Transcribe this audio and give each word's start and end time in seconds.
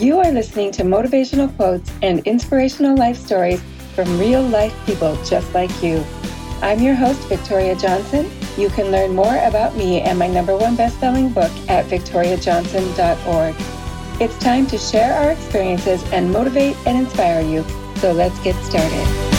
You 0.00 0.18
are 0.20 0.32
listening 0.32 0.72
to 0.72 0.82
motivational 0.82 1.54
quotes 1.56 1.92
and 2.00 2.26
inspirational 2.26 2.96
life 2.96 3.18
stories 3.18 3.60
from 3.94 4.18
real 4.18 4.40
life 4.42 4.74
people 4.86 5.14
just 5.24 5.52
like 5.52 5.70
you. 5.82 6.02
I'm 6.62 6.80
your 6.80 6.94
host, 6.94 7.20
Victoria 7.28 7.76
Johnson. 7.76 8.30
You 8.56 8.70
can 8.70 8.90
learn 8.90 9.14
more 9.14 9.36
about 9.44 9.76
me 9.76 10.00
and 10.00 10.18
my 10.18 10.26
number 10.26 10.56
one 10.56 10.74
best-selling 10.74 11.34
book 11.34 11.52
at 11.68 11.84
victoriajohnson.org. 11.84 13.54
It's 14.22 14.38
time 14.38 14.66
to 14.68 14.78
share 14.78 15.12
our 15.12 15.32
experiences 15.32 16.02
and 16.12 16.32
motivate 16.32 16.78
and 16.86 16.96
inspire 16.96 17.42
you. 17.42 17.62
So 17.96 18.12
let's 18.12 18.38
get 18.42 18.56
started. 18.64 19.29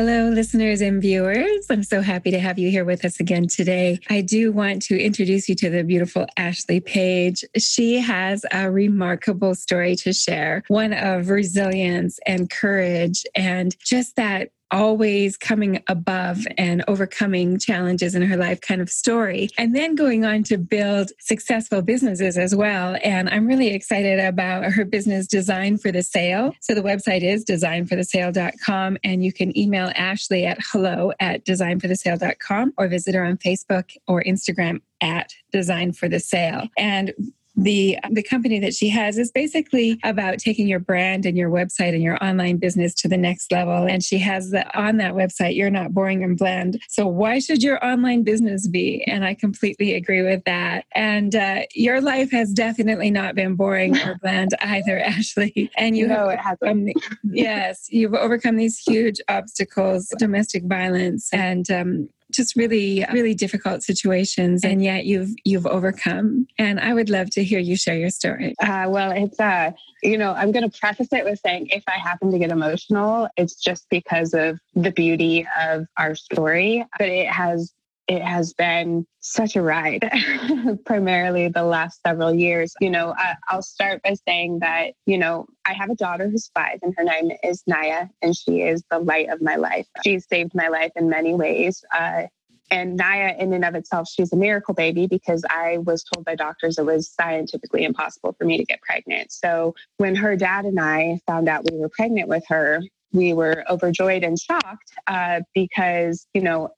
Hello, 0.00 0.30
listeners 0.30 0.80
and 0.80 1.02
viewers. 1.02 1.66
I'm 1.68 1.82
so 1.82 2.00
happy 2.00 2.30
to 2.30 2.38
have 2.38 2.58
you 2.58 2.70
here 2.70 2.86
with 2.86 3.04
us 3.04 3.20
again 3.20 3.48
today. 3.48 4.00
I 4.08 4.22
do 4.22 4.50
want 4.50 4.80
to 4.84 4.98
introduce 4.98 5.46
you 5.46 5.54
to 5.56 5.68
the 5.68 5.84
beautiful 5.84 6.24
Ashley 6.38 6.80
Page. 6.80 7.44
She 7.58 7.98
has 7.98 8.46
a 8.50 8.70
remarkable 8.70 9.54
story 9.54 9.96
to 9.96 10.14
share, 10.14 10.62
one 10.68 10.94
of 10.94 11.28
resilience 11.28 12.18
and 12.26 12.48
courage 12.48 13.26
and 13.34 13.76
just 13.84 14.16
that 14.16 14.52
always 14.70 15.36
coming 15.36 15.82
above 15.88 16.46
and 16.56 16.84
overcoming 16.88 17.58
challenges 17.58 18.14
in 18.14 18.22
her 18.22 18.36
life 18.36 18.60
kind 18.60 18.80
of 18.80 18.90
story, 18.90 19.48
and 19.58 19.74
then 19.74 19.94
going 19.94 20.24
on 20.24 20.42
to 20.44 20.58
build 20.58 21.12
successful 21.18 21.82
businesses 21.82 22.36
as 22.38 22.54
well. 22.54 22.96
And 23.02 23.28
I'm 23.28 23.46
really 23.46 23.68
excited 23.68 24.20
about 24.20 24.64
her 24.72 24.84
business 24.84 25.26
Design 25.26 25.78
for 25.78 25.92
the 25.92 26.02
Sale. 26.02 26.54
So 26.60 26.74
the 26.74 26.82
website 26.82 27.22
is 27.22 27.44
designforthesale.com, 27.44 28.98
and 29.04 29.24
you 29.24 29.32
can 29.32 29.56
email 29.56 29.92
Ashley 29.94 30.46
at 30.46 30.58
hello 30.72 31.12
at 31.20 31.44
designforthesale.com 31.44 32.74
or 32.76 32.88
visit 32.88 33.14
her 33.14 33.24
on 33.24 33.36
Facebook 33.38 33.96
or 34.06 34.22
Instagram 34.22 34.80
at 35.00 35.32
Design 35.52 35.92
for 35.92 36.08
the 36.08 36.20
Sale. 36.20 36.68
And 36.76 37.12
the 37.56 37.98
the 38.10 38.22
company 38.22 38.58
that 38.60 38.74
she 38.74 38.88
has 38.88 39.18
is 39.18 39.30
basically 39.30 39.98
about 40.04 40.38
taking 40.38 40.68
your 40.68 40.78
brand 40.78 41.26
and 41.26 41.36
your 41.36 41.50
website 41.50 41.94
and 41.94 42.02
your 42.02 42.22
online 42.22 42.56
business 42.56 42.94
to 42.94 43.08
the 43.08 43.16
next 43.16 43.50
level. 43.52 43.86
And 43.86 44.02
she 44.02 44.18
has 44.18 44.50
the, 44.50 44.66
on 44.78 44.98
that 44.98 45.14
website 45.14 45.56
you're 45.56 45.70
not 45.70 45.92
boring 45.92 46.22
and 46.22 46.36
bland. 46.38 46.80
So 46.88 47.06
why 47.06 47.38
should 47.38 47.62
your 47.62 47.84
online 47.84 48.22
business 48.22 48.68
be? 48.68 49.04
And 49.06 49.24
i 49.24 49.34
completely 49.34 49.94
agree 49.94 50.22
with 50.22 50.44
that. 50.44 50.84
And 50.94 51.34
uh, 51.34 51.62
your 51.74 52.00
life 52.00 52.30
has 52.30 52.52
definitely 52.52 53.10
not 53.10 53.34
been 53.34 53.56
boring 53.56 53.96
or 53.98 54.18
bland 54.22 54.54
either 54.60 54.98
ashley. 55.04 55.70
And 55.76 55.96
you 55.96 56.06
know 56.06 56.28
it 56.28 56.38
hasn't. 56.38 56.92
yes 57.24 57.88
you've 57.90 58.14
overcome 58.14 58.56
these 58.56 58.78
huge 58.78 59.20
obstacles 59.28 60.12
domestic 60.18 60.64
violence 60.64 61.28
and 61.32 61.70
um, 61.70 62.08
just 62.30 62.56
really 62.56 63.04
really 63.12 63.34
difficult 63.34 63.82
situations 63.82 64.64
and 64.64 64.82
yet 64.82 65.04
you've 65.04 65.30
you've 65.44 65.66
overcome. 65.66 66.46
And 66.58 66.80
i 66.80 66.94
would 66.94 67.10
love 67.10 67.30
to 67.30 67.44
hear 67.44 67.58
you 67.58 67.76
share 67.76 67.96
your 67.96 68.10
story. 68.10 68.54
Uh, 68.62 68.86
well 68.88 69.10
it's 69.12 69.38
uh 69.40 69.70
you 70.02 70.16
know 70.16 70.32
i'm 70.32 70.52
going 70.52 70.68
to 70.68 70.78
preface 70.78 71.12
it 71.12 71.24
with 71.24 71.38
saying 71.40 71.68
if 71.68 71.82
i 71.88 71.98
happen 71.98 72.30
to 72.30 72.38
get 72.38 72.50
emotional 72.50 73.28
it's 73.36 73.54
just 73.54 73.86
because 73.90 74.34
of 74.34 74.58
the 74.74 74.90
beauty 74.92 75.46
of 75.60 75.86
our 75.98 76.14
story 76.14 76.84
but 76.98 77.08
it 77.08 77.28
has 77.28 77.72
it 78.10 78.22
has 78.22 78.52
been 78.54 79.06
such 79.20 79.54
a 79.54 79.62
ride, 79.62 80.10
primarily 80.84 81.46
the 81.46 81.62
last 81.62 82.02
several 82.04 82.34
years. 82.34 82.74
You 82.80 82.90
know, 82.90 83.14
I, 83.16 83.36
will 83.54 83.62
start 83.62 84.02
by 84.02 84.14
saying 84.26 84.58
that, 84.62 84.94
you 85.06 85.16
know, 85.16 85.46
I 85.64 85.74
have 85.74 85.90
a 85.90 85.94
daughter 85.94 86.28
who's 86.28 86.50
five 86.52 86.80
and 86.82 86.92
her 86.96 87.04
name 87.04 87.30
is 87.44 87.62
Naya, 87.68 88.08
and 88.20 88.36
she 88.36 88.62
is 88.62 88.82
the 88.90 88.98
light 88.98 89.28
of 89.28 89.40
my 89.40 89.54
life. 89.54 89.86
She's 90.04 90.26
saved 90.26 90.56
my 90.56 90.66
life 90.66 90.90
in 90.96 91.08
many 91.08 91.34
ways. 91.34 91.84
Uh, 91.96 92.24
and 92.72 92.96
Naya, 92.96 93.36
in 93.38 93.52
and 93.52 93.64
of 93.64 93.76
itself, 93.76 94.08
she's 94.08 94.32
a 94.32 94.36
miracle 94.36 94.74
baby 94.74 95.06
because 95.06 95.44
I 95.48 95.78
was 95.78 96.02
told 96.02 96.24
by 96.24 96.34
doctors 96.34 96.78
it 96.78 96.86
was 96.86 97.08
scientifically 97.08 97.84
impossible 97.84 98.34
for 98.36 98.44
me 98.44 98.58
to 98.58 98.64
get 98.64 98.82
pregnant. 98.82 99.30
So 99.30 99.76
when 99.98 100.16
her 100.16 100.34
dad 100.34 100.64
and 100.64 100.80
I 100.80 101.20
found 101.28 101.48
out 101.48 101.70
we 101.70 101.78
were 101.78 101.88
pregnant 101.88 102.28
with 102.28 102.42
her, 102.48 102.82
we 103.12 103.34
were 103.34 103.64
overjoyed 103.68 104.24
and 104.24 104.38
shocked 104.38 104.92
uh, 105.06 105.40
because, 105.54 106.26
you 106.34 106.40
know, 106.40 106.70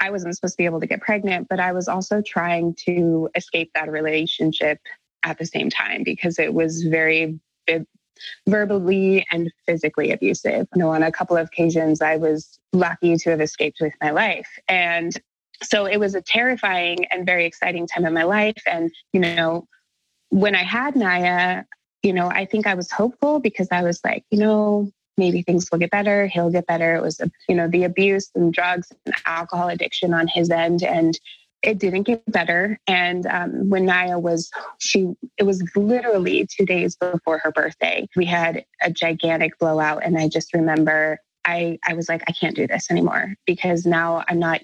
I 0.00 0.10
wasn't 0.10 0.34
supposed 0.34 0.54
to 0.54 0.58
be 0.58 0.66
able 0.66 0.80
to 0.80 0.86
get 0.86 1.00
pregnant, 1.00 1.48
but 1.48 1.60
I 1.60 1.72
was 1.72 1.88
also 1.88 2.22
trying 2.22 2.74
to 2.86 3.28
escape 3.34 3.70
that 3.74 3.90
relationship 3.90 4.78
at 5.22 5.38
the 5.38 5.46
same 5.46 5.70
time 5.70 6.02
because 6.02 6.38
it 6.38 6.52
was 6.52 6.82
very 6.82 7.40
verbally 8.46 9.26
and 9.30 9.52
physically 9.66 10.12
abusive. 10.12 10.66
You 10.74 10.78
know, 10.78 10.90
on 10.90 11.02
a 11.02 11.12
couple 11.12 11.36
of 11.36 11.48
occasions, 11.48 12.00
I 12.00 12.16
was 12.16 12.58
lucky 12.72 13.16
to 13.16 13.30
have 13.30 13.40
escaped 13.40 13.78
with 13.80 13.92
my 14.00 14.10
life. 14.10 14.48
And 14.68 15.12
so 15.62 15.86
it 15.86 15.98
was 15.98 16.14
a 16.14 16.22
terrifying 16.22 17.06
and 17.10 17.26
very 17.26 17.44
exciting 17.46 17.86
time 17.86 18.06
in 18.06 18.14
my 18.14 18.24
life. 18.24 18.62
And, 18.66 18.90
you 19.12 19.20
know, 19.20 19.66
when 20.30 20.54
I 20.54 20.62
had 20.62 20.96
Naya, 20.96 21.64
you 22.02 22.12
know, 22.12 22.28
I 22.28 22.44
think 22.44 22.66
I 22.66 22.74
was 22.74 22.90
hopeful 22.90 23.40
because 23.40 23.68
I 23.70 23.82
was 23.82 24.00
like, 24.04 24.24
you 24.30 24.38
know, 24.38 24.90
maybe 25.16 25.42
things 25.42 25.68
will 25.70 25.78
get 25.78 25.90
better 25.90 26.26
he'll 26.26 26.50
get 26.50 26.66
better. 26.66 26.94
It 26.94 27.02
was 27.02 27.20
you 27.48 27.54
know 27.54 27.68
the 27.68 27.84
abuse 27.84 28.30
and 28.34 28.52
drugs 28.52 28.92
and 29.04 29.14
alcohol 29.26 29.68
addiction 29.68 30.14
on 30.14 30.28
his 30.28 30.50
end 30.50 30.82
and 30.82 31.18
it 31.62 31.78
didn't 31.78 32.02
get 32.02 32.22
better. 32.30 32.78
And 32.86 33.26
um, 33.26 33.70
when 33.70 33.86
naya 33.86 34.18
was 34.18 34.50
she 34.78 35.14
it 35.38 35.44
was 35.44 35.62
literally 35.74 36.46
two 36.46 36.66
days 36.66 36.96
before 36.96 37.38
her 37.38 37.50
birthday 37.50 38.08
we 38.16 38.24
had 38.24 38.64
a 38.82 38.90
gigantic 38.90 39.58
blowout. 39.58 40.02
And 40.04 40.18
i 40.18 40.28
just 40.28 40.54
remember 40.54 41.18
i 41.44 41.78
i 41.86 41.94
was 41.94 42.08
like 42.08 42.22
i 42.28 42.32
can't 42.32 42.56
do 42.56 42.66
this 42.66 42.90
anymore 42.90 43.34
because 43.46 43.86
now 43.86 44.24
i'm 44.28 44.38
not 44.38 44.60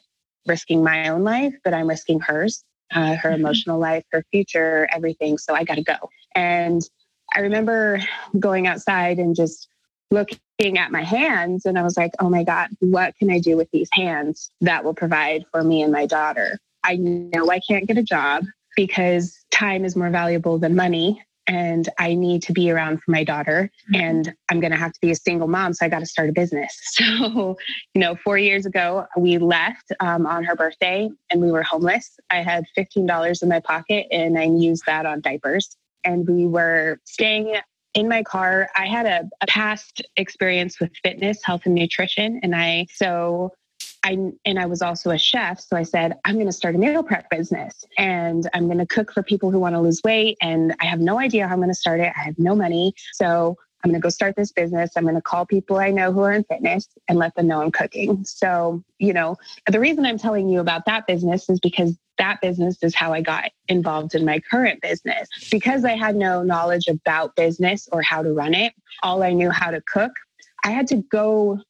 risking 0.47 0.83
my 0.83 1.09
own 1.09 1.23
life 1.23 1.55
but 1.63 1.73
i'm 1.73 1.89
risking 1.89 2.19
hers 2.19 2.65
uh, 2.93 3.15
her 3.15 3.31
mm-hmm. 3.31 3.41
emotional 3.41 3.79
life 3.79 4.05
her 4.13 4.25
future 4.31 4.89
everything. 4.93 5.39
So 5.39 5.55
i 5.55 5.65
got 5.65 5.77
to 5.77 5.83
go. 5.83 5.97
And 6.35 6.83
i 7.35 7.41
remember 7.41 8.01
going 8.39 8.67
outside 8.67 9.19
and 9.19 9.35
just 9.35 9.69
looking 10.13 10.79
at 10.79 10.93
my 10.93 11.03
hands 11.03 11.67
and 11.67 11.79
I 11.79 11.83
was 11.83 11.97
like, 11.97 12.13
oh 12.21 12.29
my 12.29 12.45
God, 12.45 12.69
what 12.81 13.17
can 13.17 13.31
I 13.31 13.39
do 13.39 13.57
with 13.57 13.71
these 13.73 13.89
hands 13.93 14.51
that 14.61 14.85
will 14.85 14.95
provide 14.95 15.45
for 15.51 15.65
me 15.65 15.83
and 15.83 15.93
my 15.93 16.07
daughter? 16.07 16.59
I 16.85 16.97
know 16.97 17.51
I 17.51 17.61
can't 17.61 17.87
get 17.87 17.99
a 17.99 18.03
job 18.03 18.45
because 18.77 19.37
time 19.51 19.85
is 19.85 19.97
more 19.97 20.11
valuable 20.11 20.59
than 20.59 20.77
money 20.77 21.23
and 21.47 21.89
I 21.99 22.15
need 22.15 22.43
to 22.45 22.53
be 22.53 22.71
around 22.71 23.03
for 23.03 23.11
my 23.11 23.25
daughter 23.25 23.71
mm-hmm. 23.93 24.01
and 24.01 24.35
I'm 24.49 24.61
going 24.61 24.71
to 24.71 24.79
have 24.79 24.93
to 24.93 25.01
be 25.01 25.11
a 25.11 25.17
single 25.17 25.49
mom. 25.49 25.75
So 25.75 25.85
I 25.85 25.89
got 25.89 25.99
to 26.01 26.07
start 26.07 26.29
a 26.29 26.33
business. 26.33 26.79
So, 27.03 27.57
you 27.95 28.01
know, 28.01 28.15
four 28.17 28.39
years 28.39 28.67
ago, 28.67 29.07
we 29.17 29.39
left 29.39 29.93
um, 30.01 30.27
on 30.27 30.45
her 30.45 30.55
birthday 30.55 31.11
and 31.31 31.41
we 31.41 31.51
were 31.51 31.63
homeless. 31.63 32.19
I 32.31 32.43
had 32.43 32.65
$15 32.77 33.43
in 33.43 33.49
my 33.49 33.61
pocket 33.61 34.07
and 34.11 34.39
I 34.39 34.45
used 34.45 34.85
that 34.87 35.07
on 35.07 35.21
diapers. 35.21 35.77
And 36.05 36.29
we 36.29 36.47
were 36.47 36.99
staying 37.05 37.57
in 37.95 38.09
my 38.09 38.23
car, 38.23 38.69
I 38.77 38.87
had 38.87 39.07
a, 39.07 39.29
a 39.41 39.47
past 39.47 40.03
experience 40.17 40.81
with 40.81 40.91
fitness, 41.03 41.45
health, 41.45 41.63
and 41.65 41.75
nutrition. 41.75 42.41
And 42.43 42.55
I, 42.55 42.87
so 42.93 43.53
I, 44.05 44.19
and 44.45 44.59
I 44.59 44.67
was 44.67 44.83
also 44.83 45.11
a 45.11 45.19
chef. 45.19 45.61
So 45.61 45.77
I 45.77 45.83
said, 45.83 46.19
I'm 46.25 46.35
going 46.35 46.47
to 46.47 46.53
start 46.53 46.75
a 46.75 46.79
meal 46.79 47.03
prep 47.03 47.29
business 47.31 47.85
and 47.99 48.49
I'm 48.55 48.67
going 48.67 48.79
to 48.79 48.87
cook 48.87 49.13
for 49.13 49.23
people 49.23 49.51
who 49.51 49.61
want 49.61 49.75
to 49.75 49.81
lose 49.81 50.01
weight. 50.05 50.39
And 50.41 50.75
I 50.81 50.87
have 50.87 51.01
no 51.01 51.19
idea 51.19 51.47
how 51.47 51.55
I'm 51.55 51.61
going 51.61 51.69
to 51.69 51.75
start 51.75 52.01
it. 52.01 52.13
I 52.17 52.23
have 52.23 52.39
no 52.39 52.55
money. 52.55 52.95
So 53.13 53.57
I'm 53.83 53.91
going 53.91 54.01
to 54.01 54.05
go 54.05 54.09
start 54.11 54.37
this 54.37 54.53
business. 54.53 54.91
I'm 54.97 55.03
going 55.03 55.17
to 55.17 55.23
call 55.23 55.45
people 55.45 55.79
I 55.79 55.91
know 55.91 56.13
who 56.13 56.21
are 56.21 56.33
in 56.33 56.45
fitness 56.45 56.89
and 57.09 57.19
let 57.19 57.35
them 57.35 57.49
know 57.49 57.63
I'm 57.63 57.73
cooking. 57.73 58.25
So, 58.25 58.83
you 58.99 59.13
know, 59.13 59.37
the 59.69 59.81
reason 59.81 60.07
I'm 60.07 60.19
telling 60.19 60.49
you 60.49 60.61
about 60.61 60.87
that 60.87 61.07
business 61.07 61.49
is 61.51 61.59
because 61.61 61.97
that 62.19 62.41
business 62.41 62.79
is 62.83 62.95
how 62.95 63.13
I 63.13 63.21
got 63.21 63.51
involved 63.69 64.15
in 64.15 64.25
my 64.25 64.39
current 64.39 64.81
business. 64.81 65.29
Because 65.51 65.85
I 65.85 65.97
had 65.97 66.15
no 66.15 66.43
knowledge 66.43 66.87
about 66.87 67.35
business 67.35 67.89
or 67.91 68.03
how 68.03 68.23
to 68.23 68.33
run 68.33 68.55
it, 68.55 68.73
all 69.03 69.23
I 69.23 69.33
knew 69.33 69.51
how 69.51 69.71
to 69.71 69.81
cook. 69.81 70.13
I 70.65 70.71
had 70.71 70.87
to 70.89 70.97
go 71.11 71.61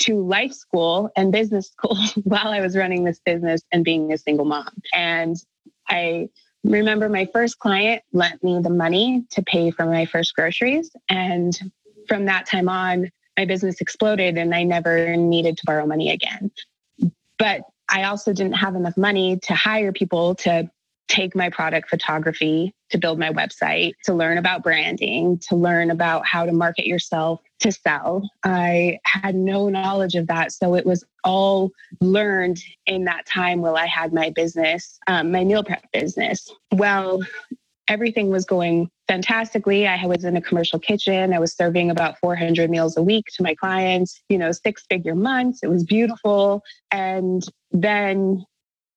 to 0.00 0.24
life 0.24 0.52
school 0.52 1.10
and 1.16 1.32
business 1.32 1.66
school 1.72 1.98
while 2.24 2.48
I 2.48 2.60
was 2.60 2.76
running 2.76 3.04
this 3.04 3.20
business 3.24 3.60
and 3.72 3.84
being 3.84 4.12
a 4.12 4.18
single 4.18 4.46
mom. 4.46 4.70
And 4.94 5.36
I 5.88 6.28
remember 6.68 7.08
my 7.08 7.26
first 7.32 7.58
client 7.58 8.02
lent 8.12 8.42
me 8.42 8.60
the 8.60 8.70
money 8.70 9.24
to 9.30 9.42
pay 9.42 9.70
for 9.70 9.86
my 9.86 10.06
first 10.06 10.34
groceries. 10.34 10.90
And 11.08 11.58
from 12.06 12.26
that 12.26 12.46
time 12.46 12.68
on, 12.68 13.10
my 13.36 13.44
business 13.44 13.80
exploded 13.80 14.36
and 14.36 14.54
I 14.54 14.64
never 14.64 15.16
needed 15.16 15.56
to 15.58 15.62
borrow 15.66 15.86
money 15.86 16.10
again. 16.10 16.50
But 17.38 17.62
I 17.88 18.04
also 18.04 18.32
didn't 18.32 18.54
have 18.54 18.74
enough 18.74 18.96
money 18.96 19.38
to 19.44 19.54
hire 19.54 19.92
people 19.92 20.34
to 20.36 20.70
take 21.08 21.34
my 21.34 21.48
product 21.48 21.88
photography 21.88 22.74
to 22.90 22.98
build 22.98 23.18
my 23.18 23.30
website, 23.30 23.92
to 24.04 24.12
learn 24.12 24.38
about 24.38 24.62
branding, 24.62 25.38
to 25.48 25.56
learn 25.56 25.90
about 25.90 26.26
how 26.26 26.44
to 26.44 26.52
market 26.52 26.86
yourself 26.86 27.40
to 27.60 27.72
sell. 27.72 28.28
I 28.44 28.98
had 29.04 29.34
no 29.34 29.68
knowledge 29.68 30.14
of 30.14 30.26
that. 30.28 30.52
So 30.52 30.74
it 30.74 30.86
was 30.86 31.04
all 31.24 31.70
learned 32.00 32.62
in 32.86 33.04
that 33.04 33.26
time 33.26 33.60
while 33.60 33.76
I 33.76 33.86
had 33.86 34.12
my 34.12 34.30
business, 34.30 34.98
um, 35.06 35.32
my 35.32 35.44
meal 35.44 35.64
prep 35.64 35.84
business. 35.92 36.50
Well, 36.72 37.20
everything 37.88 38.30
was 38.30 38.44
going 38.44 38.90
fantastically. 39.08 39.86
I 39.86 40.04
was 40.06 40.24
in 40.24 40.36
a 40.36 40.40
commercial 40.40 40.78
kitchen. 40.78 41.32
I 41.32 41.38
was 41.38 41.54
serving 41.54 41.90
about 41.90 42.18
400 42.18 42.70
meals 42.70 42.96
a 42.96 43.02
week 43.02 43.24
to 43.36 43.42
my 43.42 43.54
clients, 43.54 44.20
you 44.28 44.38
know, 44.38 44.52
six 44.52 44.84
figure 44.88 45.14
months. 45.14 45.60
It 45.62 45.68
was 45.68 45.84
beautiful. 45.84 46.62
And 46.90 47.42
then 47.72 48.44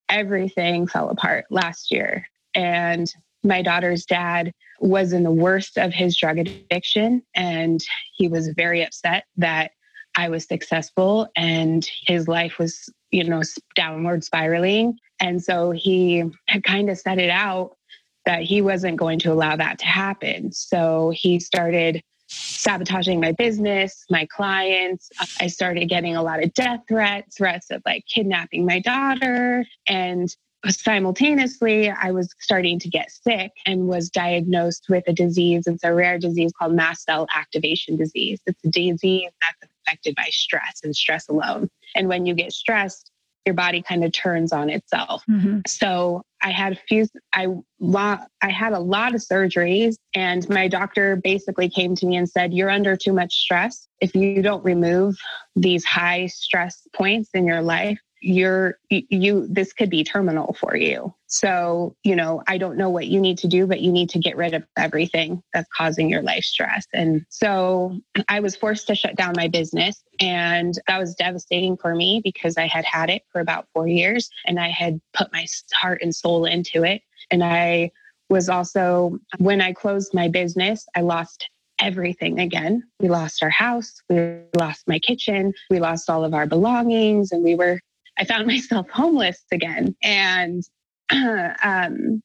everything 0.10 0.88
fell 0.88 1.10
apart 1.10 1.46
last 1.50 1.92
year. 1.92 2.28
And 2.54 3.12
my 3.44 3.62
daughter's 3.62 4.06
dad 4.06 4.54
was 4.80 5.14
in 5.14 5.24
the 5.24 5.32
worst 5.32 5.78
of 5.78 5.94
his 5.94 6.18
drug 6.18 6.40
addiction. 6.40 7.22
And 7.36 7.80
he 8.16 8.28
was 8.28 8.50
very 8.50 8.84
upset 8.84 9.26
that 9.38 9.72
I 10.18 10.30
was 10.30 10.46
successful 10.46 11.28
and 11.36 11.88
his 12.06 12.28
life 12.28 12.58
was, 12.58 12.90
you 13.12 13.24
know, 13.24 13.42
downward 13.76 14.24
spiraling. 14.24 14.98
And 15.20 15.42
so 15.42 15.72
he 15.72 16.24
had 16.48 16.64
kind 16.64 16.90
of 16.90 16.98
set 16.98 17.20
it 17.20 17.30
out 17.30 17.78
that 18.26 18.44
he 18.44 18.62
wasn't 18.62 18.98
going 18.98 19.20
to 19.20 19.32
allow 19.32 19.56
that 19.56 19.80
to 19.80 19.86
happen. 19.86 20.52
So 20.52 21.12
he 21.16 21.40
started 21.40 22.02
sabotaging 22.28 23.20
my 23.20 23.32
business, 23.34 24.06
my 24.10 24.26
clients. 24.28 25.10
I 25.40 25.48
started 25.48 25.90
getting 25.90 26.16
a 26.16 26.24
lot 26.24 26.44
of 26.44 26.54
death 26.54 26.82
threats, 26.88 27.38
threats 27.38 27.72
of 27.72 27.82
like 27.86 28.06
kidnapping 28.08 28.66
my 28.66 28.80
daughter. 28.80 29.66
And 29.88 30.34
simultaneously, 30.70 31.90
I 31.90 32.12
was 32.12 32.34
starting 32.40 32.80
to 32.80 32.90
get 32.90 33.12
sick 33.12 33.52
and 33.66 33.88
was 33.88 34.10
diagnosed 34.10 34.86
with 34.90 35.04
a 35.08 35.14
disease. 35.14 35.66
It's 35.66 35.84
a 35.84 35.94
rare 35.94 36.20
disease 36.20 36.52
called 36.58 36.74
mast 36.74 37.06
cell 37.06 37.28
activation 37.34 37.96
disease. 37.96 38.40
It's 38.46 38.64
a 38.64 38.70
disease 38.70 39.30
that's 39.42 39.72
affected 39.88 40.16
by 40.16 40.28
stress 40.30 40.82
and 40.84 40.96
stress 40.96 41.28
alone. 41.28 41.70
And 41.96 42.08
when 42.08 42.26
you 42.26 42.36
get 42.36 42.54
stressed, 42.54 43.12
your 43.46 43.56
body 43.56 43.82
kind 43.82 44.04
of 44.04 44.12
turns 44.12 44.54
on 44.54 44.70
itself. 44.70 45.24
Mm-hmm. 45.30 45.62
So 45.68 46.22
I 46.44 46.52
had 46.52 46.74
a 46.74 46.80
few, 46.88 47.08
I, 47.34 47.48
I 48.42 48.50
had 48.50 48.74
a 48.74 48.80
lot 48.80 49.16
of 49.16 49.22
surgeries, 49.22 49.96
and 50.14 50.48
my 50.48 50.68
doctor 50.68 51.16
basically 51.16 51.70
came 51.70 51.96
to 51.96 52.06
me 52.06 52.18
and 52.18 52.30
said, 52.30 52.54
You're 52.54 52.70
under 52.70 52.96
too 52.96 53.14
much 53.14 53.34
stress. 53.34 53.88
If 54.00 54.16
you 54.16 54.42
don't 54.44 54.64
remove 54.64 55.18
these 55.56 55.84
high 55.84 56.28
stress 56.28 56.88
points 56.94 57.32
in 57.34 57.46
your 57.46 57.62
life, 57.62 58.00
you're 58.22 58.78
you 58.90 59.48
this 59.48 59.74
could 59.74 59.90
be 59.90 60.04
terminal 60.04 60.54
for 60.60 60.76
you. 60.76 61.14
So 61.26 61.96
you 62.04 62.16
know 62.16 62.44
i 62.48 62.58
don't 62.58 62.78
know 62.78 62.90
what 62.90 63.08
you 63.08 63.20
need 63.20 63.38
to 63.40 63.48
do 63.48 63.66
but 63.66 63.82
you 63.82 63.92
need 63.92 64.10
to 64.12 64.20
get 64.20 64.38
rid 64.38 64.54
of 64.54 64.64
everything 64.78 65.42
that's 65.54 65.70
causing 65.76 66.10
your 66.10 66.22
life 66.22 66.44
stress. 66.44 66.86
And 66.94 67.26
so 67.30 67.98
i 68.30 68.40
was 68.40 68.56
forced 68.56 68.88
to 68.88 68.96
shut 68.96 69.16
down 69.16 69.34
my 69.36 69.48
business 69.48 70.04
and 70.20 70.76
that 70.88 71.00
was 71.00 71.16
devastating 71.16 71.78
for 71.78 71.96
me 71.96 72.22
because 72.24 72.58
i 72.58 72.68
had 72.68 72.86
had 72.86 73.10
it 73.10 73.24
for 73.32 73.42
about 73.42 73.68
4 73.74 73.88
years 73.88 74.30
and 74.46 74.60
i 74.60 74.70
had 74.70 75.02
put 75.14 75.34
my 75.34 75.46
heart 75.74 76.02
and 76.02 76.16
soul 76.16 76.46
into 76.46 76.84
it. 76.84 77.02
And 77.32 77.44
i 77.44 77.92
was 78.30 78.50
also 78.50 79.18
when 79.40 79.62
i 79.62 79.74
closed 79.74 80.14
my 80.14 80.28
business 80.28 80.86
i 80.96 81.02
lost 81.02 81.50
everything 81.80 82.40
again. 82.40 82.84
We 83.00 83.10
lost 83.10 83.42
our 83.42 83.50
house, 83.50 84.02
we 84.08 84.38
lost 84.56 84.88
my 84.88 85.00
kitchen, 85.00 85.54
we 85.72 85.80
lost 85.80 86.12
all 86.12 86.24
of 86.24 86.36
our 86.36 86.46
belongings, 86.46 87.32
and 87.32 87.44
we 87.44 87.56
were 87.56 87.80
I 88.22 88.26
found 88.26 88.48
myself 88.48 88.90
homeless 88.90 89.44
again. 89.52 89.96
And, 90.02 90.64
um, 91.12 92.22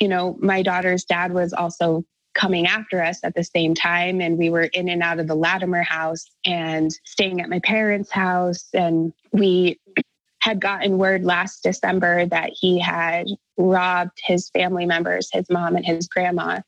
you 0.00 0.08
know, 0.08 0.36
my 0.40 0.62
daughter's 0.62 1.04
dad 1.04 1.32
was 1.32 1.52
also 1.52 2.04
coming 2.34 2.66
after 2.66 3.00
us 3.00 3.20
at 3.22 3.34
the 3.34 3.44
same 3.44 3.74
time. 3.74 4.20
And 4.20 4.36
we 4.36 4.50
were 4.50 4.64
in 4.64 4.88
and 4.88 5.02
out 5.02 5.20
of 5.20 5.28
the 5.28 5.36
Latimer 5.36 5.82
house 5.82 6.26
and 6.44 6.90
staying 7.04 7.40
at 7.40 7.48
my 7.48 7.60
parents' 7.60 8.10
house. 8.10 8.68
And 8.74 9.12
we 9.32 9.78
had 10.40 10.60
gotten 10.60 10.98
word 10.98 11.24
last 11.24 11.62
December 11.62 12.26
that 12.26 12.50
he 12.52 12.78
had 12.78 13.26
robbed 13.56 14.18
his 14.26 14.50
family 14.50 14.84
members, 14.84 15.30
his 15.32 15.48
mom 15.48 15.76
and 15.76 15.86
his 15.86 16.08
grandma, 16.08 16.60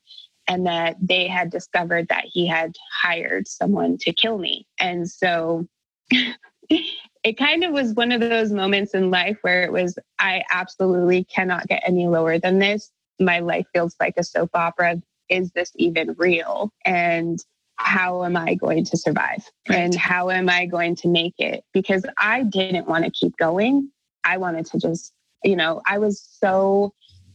and 0.47 0.65
that 0.65 0.95
they 1.01 1.27
had 1.27 1.51
discovered 1.51 2.07
that 2.07 2.23
he 2.25 2.47
had 2.47 2.73
hired 3.03 3.47
someone 3.47 3.97
to 3.99 4.13
kill 4.13 4.37
me. 4.37 4.65
And 4.79 5.07
so 5.07 5.67
it 7.27 7.37
kind 7.37 7.65
of 7.65 7.73
was 7.73 7.93
one 7.93 8.13
of 8.13 8.21
those 8.21 8.53
moments 8.53 8.93
in 8.93 9.11
life 9.11 9.37
where 9.41 9.63
it 9.63 9.71
was, 9.73 9.99
I 10.17 10.43
absolutely 10.49 11.25
cannot 11.25 11.67
get 11.67 11.83
any 11.85 12.07
lower 12.07 12.39
than 12.39 12.59
this. 12.59 12.89
My 13.19 13.39
life 13.39 13.65
feels 13.73 13.97
like 13.99 14.13
a 14.15 14.23
soap 14.23 14.51
opera. 14.53 15.01
Is 15.27 15.51
this 15.51 15.73
even 15.75 16.15
real? 16.17 16.71
And 16.85 17.37
how 17.75 18.23
am 18.23 18.37
I 18.37 18.55
going 18.55 18.85
to 18.85 18.95
survive? 18.95 19.43
Right. 19.67 19.77
And 19.77 19.93
how 19.93 20.29
am 20.29 20.49
I 20.49 20.67
going 20.67 20.95
to 20.95 21.09
make 21.09 21.33
it? 21.37 21.65
Because 21.73 22.05
I 22.17 22.43
didn't 22.43 22.87
want 22.87 23.03
to 23.03 23.11
keep 23.11 23.35
going. 23.35 23.91
I 24.23 24.37
wanted 24.37 24.65
to 24.67 24.79
just, 24.79 25.11
you 25.43 25.57
know, 25.57 25.81
I 25.85 25.97
was 25.97 26.25
so 26.39 26.93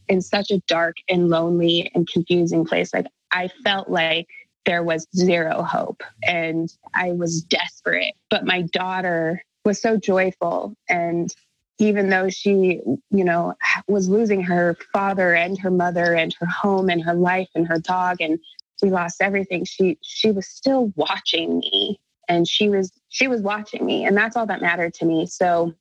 in 0.09 0.21
such 0.21 0.49
a 0.49 0.59
dark 0.67 0.95
and 1.07 1.29
lonely 1.29 1.91
and 1.93 2.07
confusing 2.07 2.65
place. 2.65 2.95
Like 2.95 3.05
I 3.31 3.47
felt 3.63 3.91
like 3.91 4.27
there 4.65 4.81
was 4.81 5.05
zero 5.15 5.61
hope 5.61 6.01
and 6.23 6.73
I 6.95 7.11
was 7.11 7.43
desperate. 7.43 8.15
But 8.31 8.43
my 8.43 8.63
daughter 8.63 9.43
was 9.65 9.81
so 9.81 9.97
joyful. 9.97 10.75
And 10.89 11.33
even 11.79 12.09
though 12.09 12.29
she, 12.29 12.81
you 13.09 13.23
know, 13.23 13.55
was 13.87 14.09
losing 14.09 14.41
her 14.43 14.77
father 14.91 15.33
and 15.33 15.57
her 15.59 15.71
mother 15.71 16.13
and 16.13 16.35
her 16.39 16.45
home 16.45 16.89
and 16.89 17.03
her 17.03 17.13
life 17.13 17.49
and 17.55 17.67
her 17.67 17.79
dog 17.79 18.17
and 18.21 18.39
we 18.81 18.89
lost 18.89 19.21
everything, 19.21 19.65
she 19.65 19.97
she 20.01 20.31
was 20.31 20.47
still 20.47 20.91
watching 20.95 21.59
me 21.59 21.99
and 22.27 22.47
she 22.47 22.69
was 22.69 22.91
she 23.09 23.27
was 23.27 23.41
watching 23.41 23.85
me 23.85 24.05
and 24.05 24.15
that's 24.15 24.35
all 24.35 24.45
that 24.45 24.61
mattered 24.61 24.93
to 24.95 25.05
me. 25.05 25.25
So 25.25 25.73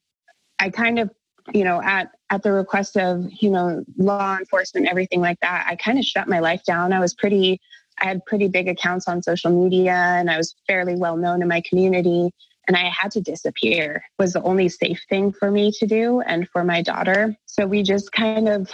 I 0.58 0.70
kind 0.70 0.98
of 0.98 1.10
you 1.52 1.64
know 1.64 1.82
at 1.82 2.12
at 2.30 2.42
the 2.44 2.52
request 2.52 2.96
of 2.96 3.26
you 3.40 3.50
know 3.50 3.84
law 3.96 4.38
enforcement 4.38 4.86
everything 4.86 5.20
like 5.20 5.40
that 5.40 5.66
i 5.68 5.74
kind 5.74 5.98
of 5.98 6.04
shut 6.04 6.28
my 6.28 6.38
life 6.38 6.62
down 6.62 6.92
i 6.92 7.00
was 7.00 7.14
pretty 7.14 7.60
I 8.00 8.06
had 8.06 8.24
pretty 8.24 8.48
big 8.48 8.68
accounts 8.68 9.08
on 9.08 9.22
social 9.22 9.50
media 9.50 9.92
and 9.92 10.30
I 10.30 10.36
was 10.36 10.54
fairly 10.66 10.96
well 10.96 11.16
known 11.16 11.42
in 11.42 11.48
my 11.48 11.62
community. 11.68 12.30
And 12.68 12.76
I 12.76 12.90
had 12.90 13.10
to 13.12 13.20
disappear 13.20 14.04
was 14.18 14.34
the 14.34 14.42
only 14.42 14.68
safe 14.68 15.02
thing 15.08 15.32
for 15.32 15.50
me 15.50 15.72
to 15.78 15.86
do 15.86 16.20
and 16.20 16.48
for 16.48 16.64
my 16.64 16.82
daughter. 16.82 17.36
So 17.46 17.66
we 17.66 17.82
just 17.82 18.12
kind 18.12 18.48
of 18.48 18.70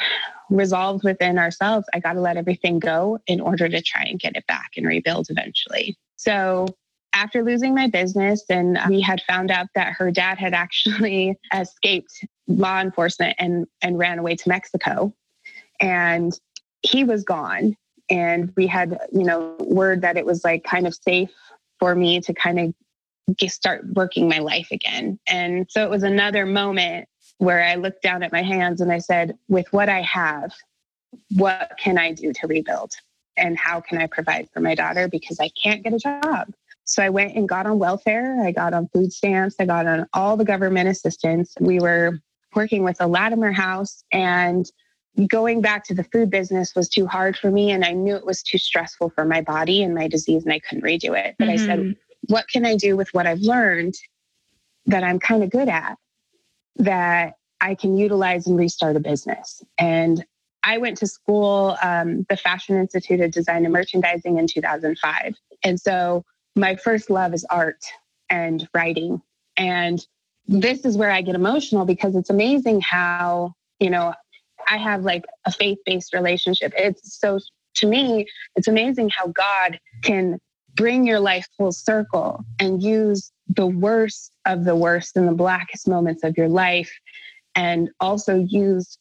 resolved 0.50 1.04
within 1.04 1.38
ourselves 1.38 1.86
I 1.92 2.00
got 2.00 2.14
to 2.14 2.20
let 2.20 2.36
everything 2.36 2.78
go 2.78 3.18
in 3.26 3.40
order 3.40 3.68
to 3.68 3.82
try 3.82 4.02
and 4.02 4.18
get 4.18 4.36
it 4.36 4.46
back 4.46 4.70
and 4.76 4.86
rebuild 4.86 5.28
eventually. 5.30 5.96
So 6.16 6.66
after 7.12 7.42
losing 7.42 7.74
my 7.74 7.88
business 7.88 8.44
and 8.48 8.78
we 8.88 9.00
had 9.00 9.22
found 9.22 9.50
out 9.50 9.66
that 9.74 9.94
her 9.94 10.10
dad 10.10 10.38
had 10.38 10.54
actually 10.54 11.36
escaped 11.54 12.26
law 12.46 12.80
enforcement 12.80 13.36
and 13.38 13.66
and 13.82 13.98
ran 13.98 14.18
away 14.18 14.36
to 14.36 14.48
Mexico 14.48 15.12
and 15.80 16.32
he 16.82 17.04
was 17.04 17.24
gone 17.24 17.76
and 18.10 18.52
we 18.56 18.66
had 18.66 18.98
you 19.12 19.24
know 19.24 19.56
word 19.60 20.02
that 20.02 20.16
it 20.16 20.24
was 20.24 20.44
like 20.44 20.64
kind 20.64 20.86
of 20.86 20.94
safe 20.94 21.30
for 21.78 21.94
me 21.94 22.20
to 22.20 22.32
kind 22.32 22.58
of 22.58 22.74
start 23.48 23.84
working 23.94 24.28
my 24.28 24.38
life 24.38 24.68
again 24.70 25.18
and 25.26 25.66
so 25.70 25.82
it 25.82 25.90
was 25.90 26.02
another 26.02 26.46
moment 26.46 27.08
where 27.38 27.62
i 27.62 27.74
looked 27.74 28.02
down 28.02 28.22
at 28.22 28.32
my 28.32 28.42
hands 28.42 28.80
and 28.80 28.92
i 28.92 28.98
said 28.98 29.36
with 29.48 29.70
what 29.72 29.88
i 29.88 30.00
have 30.02 30.52
what 31.36 31.72
can 31.78 31.98
i 31.98 32.12
do 32.12 32.32
to 32.32 32.46
rebuild 32.46 32.92
and 33.36 33.58
how 33.58 33.80
can 33.80 33.98
i 33.98 34.06
provide 34.06 34.48
for 34.52 34.60
my 34.60 34.74
daughter 34.74 35.08
because 35.08 35.38
i 35.40 35.50
can't 35.62 35.82
get 35.82 35.92
a 35.92 35.98
job 35.98 36.48
so 36.84 37.02
i 37.02 37.08
went 37.08 37.34
and 37.34 37.48
got 37.48 37.66
on 37.66 37.78
welfare 37.78 38.42
i 38.42 38.50
got 38.50 38.72
on 38.72 38.88
food 38.88 39.12
stamps 39.12 39.56
i 39.58 39.64
got 39.64 39.86
on 39.86 40.06
all 40.14 40.36
the 40.36 40.44
government 40.44 40.88
assistance 40.88 41.54
we 41.60 41.78
were 41.78 42.20
working 42.54 42.82
with 42.82 43.00
a 43.00 43.06
latimer 43.06 43.52
house 43.52 44.04
and 44.12 44.70
going 45.26 45.60
back 45.60 45.84
to 45.84 45.94
the 45.94 46.04
food 46.04 46.30
business 46.30 46.74
was 46.74 46.88
too 46.88 47.06
hard 47.06 47.36
for 47.36 47.50
me 47.50 47.70
and 47.72 47.84
I 47.84 47.92
knew 47.92 48.14
it 48.14 48.24
was 48.24 48.42
too 48.42 48.58
stressful 48.58 49.10
for 49.10 49.24
my 49.24 49.40
body 49.40 49.82
and 49.82 49.94
my 49.94 50.06
disease 50.06 50.44
and 50.44 50.52
I 50.52 50.60
couldn't 50.60 50.84
redo 50.84 51.18
it. 51.18 51.34
But 51.38 51.48
mm-hmm. 51.48 51.50
I 51.50 51.56
said, 51.56 51.78
mm-hmm. 51.80 51.92
What 52.28 52.48
can 52.48 52.64
I 52.64 52.76
do 52.76 52.96
with 52.96 53.08
what 53.12 53.26
I've 53.26 53.40
learned 53.40 53.94
that 54.86 55.02
I'm 55.02 55.18
kind 55.18 55.42
of 55.42 55.50
good 55.50 55.68
at 55.68 55.96
that 56.76 57.34
I 57.60 57.74
can 57.74 57.96
utilize 57.96 58.46
and 58.46 58.56
restart 58.56 58.96
a 58.96 59.00
business? 59.00 59.62
And 59.78 60.24
I 60.62 60.78
went 60.78 60.98
to 60.98 61.06
school, 61.06 61.76
um, 61.82 62.26
the 62.28 62.36
Fashion 62.36 62.76
Institute 62.76 63.20
of 63.20 63.30
Design 63.30 63.64
and 63.64 63.72
Merchandising 63.72 64.38
in 64.38 64.46
2005. 64.46 65.34
And 65.64 65.80
so 65.80 66.24
my 66.54 66.76
first 66.76 67.10
love 67.10 67.32
is 67.32 67.46
art 67.50 67.82
and 68.28 68.68
writing. 68.74 69.22
And 69.56 70.04
this 70.46 70.84
is 70.84 70.96
where 70.96 71.10
I 71.10 71.22
get 71.22 71.34
emotional 71.34 71.84
because 71.84 72.16
it's 72.16 72.30
amazing 72.30 72.80
how, 72.80 73.54
you 73.80 73.90
know, 73.90 74.14
I 74.68 74.76
have 74.76 75.02
like 75.02 75.24
a 75.46 75.52
faith 75.52 75.78
based 75.86 76.12
relationship. 76.12 76.72
It's 76.76 77.18
so, 77.18 77.38
to 77.76 77.86
me, 77.86 78.26
it's 78.56 78.68
amazing 78.68 79.10
how 79.10 79.28
God 79.28 79.78
can 80.02 80.38
bring 80.78 81.04
your 81.04 81.18
life 81.18 81.46
full 81.58 81.72
circle 81.72 82.44
and 82.60 82.82
use 82.82 83.32
the 83.48 83.66
worst 83.66 84.32
of 84.46 84.64
the 84.64 84.76
worst 84.76 85.16
and 85.16 85.26
the 85.28 85.32
blackest 85.32 85.88
moments 85.88 86.22
of 86.22 86.38
your 86.38 86.48
life 86.48 86.90
and 87.56 87.90
also 87.98 88.36
use 88.36 88.96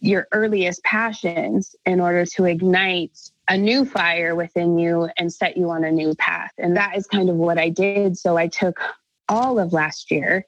your 0.00 0.26
earliest 0.32 0.82
passions 0.84 1.76
in 1.84 2.00
order 2.00 2.24
to 2.24 2.46
ignite 2.46 3.18
a 3.48 3.58
new 3.58 3.84
fire 3.84 4.34
within 4.34 4.78
you 4.78 5.10
and 5.18 5.30
set 5.30 5.56
you 5.56 5.68
on 5.68 5.84
a 5.84 5.90
new 5.90 6.14
path. 6.14 6.52
And 6.56 6.76
that 6.78 6.96
is 6.96 7.06
kind 7.06 7.28
of 7.28 7.36
what 7.36 7.58
I 7.58 7.68
did. 7.68 8.16
So 8.16 8.38
I 8.38 8.46
took 8.48 8.80
all 9.28 9.58
of 9.58 9.74
last 9.74 10.10
year 10.10 10.46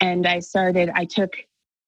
and 0.00 0.26
I 0.26 0.38
started, 0.38 0.90
I 0.94 1.04
took 1.04 1.36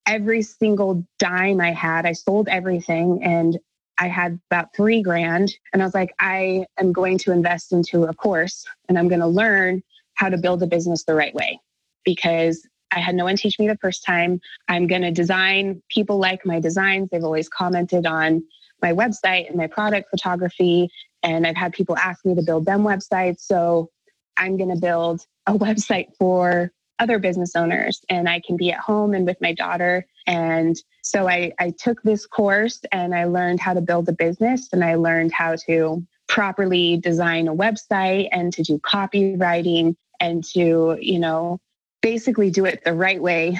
every 0.06 0.42
single 0.42 1.06
dime 1.18 1.62
I 1.62 1.72
had. 1.72 2.04
I 2.04 2.12
sold 2.12 2.48
everything 2.48 3.22
and 3.22 3.58
I 3.98 4.08
had 4.08 4.40
about 4.50 4.74
three 4.74 5.02
grand. 5.02 5.54
And 5.72 5.82
I 5.82 5.84
was 5.84 5.94
like, 5.94 6.14
I 6.18 6.66
am 6.78 6.92
going 6.92 7.18
to 7.18 7.32
invest 7.32 7.72
into 7.72 8.04
a 8.04 8.14
course 8.14 8.66
and 8.88 8.98
I'm 8.98 9.08
going 9.08 9.20
to 9.20 9.26
learn 9.26 9.82
how 10.14 10.28
to 10.28 10.36
build 10.36 10.62
a 10.62 10.66
business 10.66 11.04
the 11.04 11.14
right 11.14 11.34
way 11.34 11.60
because 12.04 12.66
I 12.92 13.00
had 13.00 13.14
no 13.14 13.24
one 13.24 13.36
teach 13.36 13.58
me 13.58 13.66
the 13.66 13.78
first 13.78 14.04
time. 14.04 14.40
I'm 14.68 14.86
going 14.86 15.02
to 15.02 15.10
design 15.10 15.82
people 15.90 16.18
like 16.18 16.46
my 16.46 16.60
designs. 16.60 17.08
They've 17.10 17.24
always 17.24 17.48
commented 17.48 18.06
on 18.06 18.42
my 18.82 18.92
website 18.92 19.48
and 19.48 19.56
my 19.56 19.66
product 19.66 20.10
photography. 20.10 20.88
And 21.22 21.46
I've 21.46 21.56
had 21.56 21.72
people 21.72 21.96
ask 21.96 22.24
me 22.24 22.34
to 22.34 22.42
build 22.42 22.66
them 22.66 22.82
websites. 22.82 23.40
So 23.40 23.90
I'm 24.36 24.56
going 24.56 24.72
to 24.72 24.80
build 24.80 25.22
a 25.46 25.52
website 25.54 26.08
for 26.18 26.72
other 26.98 27.18
business 27.18 27.56
owners 27.56 28.04
and 28.08 28.28
I 28.28 28.40
can 28.40 28.56
be 28.56 28.72
at 28.72 28.78
home 28.78 29.14
and 29.14 29.26
with 29.26 29.40
my 29.40 29.52
daughter. 29.52 30.06
And 30.26 30.76
so 31.02 31.28
I, 31.28 31.52
I 31.58 31.70
took 31.70 32.02
this 32.02 32.26
course 32.26 32.80
and 32.92 33.14
I 33.14 33.24
learned 33.24 33.60
how 33.60 33.74
to 33.74 33.80
build 33.80 34.08
a 34.08 34.12
business 34.12 34.68
and 34.72 34.84
I 34.84 34.94
learned 34.94 35.32
how 35.32 35.56
to 35.66 36.04
properly 36.28 36.96
design 36.96 37.48
a 37.48 37.54
website 37.54 38.28
and 38.32 38.52
to 38.54 38.62
do 38.62 38.78
copywriting 38.78 39.96
and 40.20 40.44
to, 40.44 40.96
you 41.00 41.18
know, 41.18 41.58
basically 42.00 42.50
do 42.50 42.64
it 42.64 42.82
the 42.84 42.92
right 42.92 43.22
way 43.22 43.58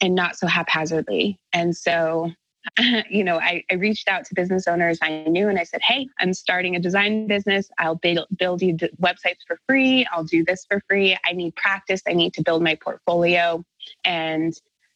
and 0.00 0.14
not 0.14 0.36
so 0.36 0.46
haphazardly. 0.46 1.38
And 1.52 1.76
so 1.76 2.32
you 3.10 3.24
know, 3.24 3.38
I, 3.38 3.64
I, 3.70 3.74
reached 3.74 4.08
out 4.08 4.24
to 4.26 4.34
business 4.34 4.66
owners 4.66 4.98
I 5.00 5.24
knew 5.28 5.48
and 5.48 5.58
I 5.58 5.64
said, 5.64 5.80
Hey, 5.82 6.08
I'm 6.18 6.34
starting 6.34 6.76
a 6.76 6.80
design 6.80 7.26
business. 7.26 7.70
I'll 7.78 7.96
build, 7.96 8.26
build 8.36 8.62
you 8.62 8.74
websites 9.00 9.42
for 9.46 9.58
free. 9.68 10.06
I'll 10.12 10.24
do 10.24 10.44
this 10.44 10.64
for 10.68 10.82
free. 10.88 11.16
I 11.24 11.32
need 11.32 11.54
practice. 11.56 12.02
I 12.06 12.12
need 12.12 12.34
to 12.34 12.42
build 12.42 12.62
my 12.62 12.74
portfolio. 12.74 13.64
And, 14.04 14.54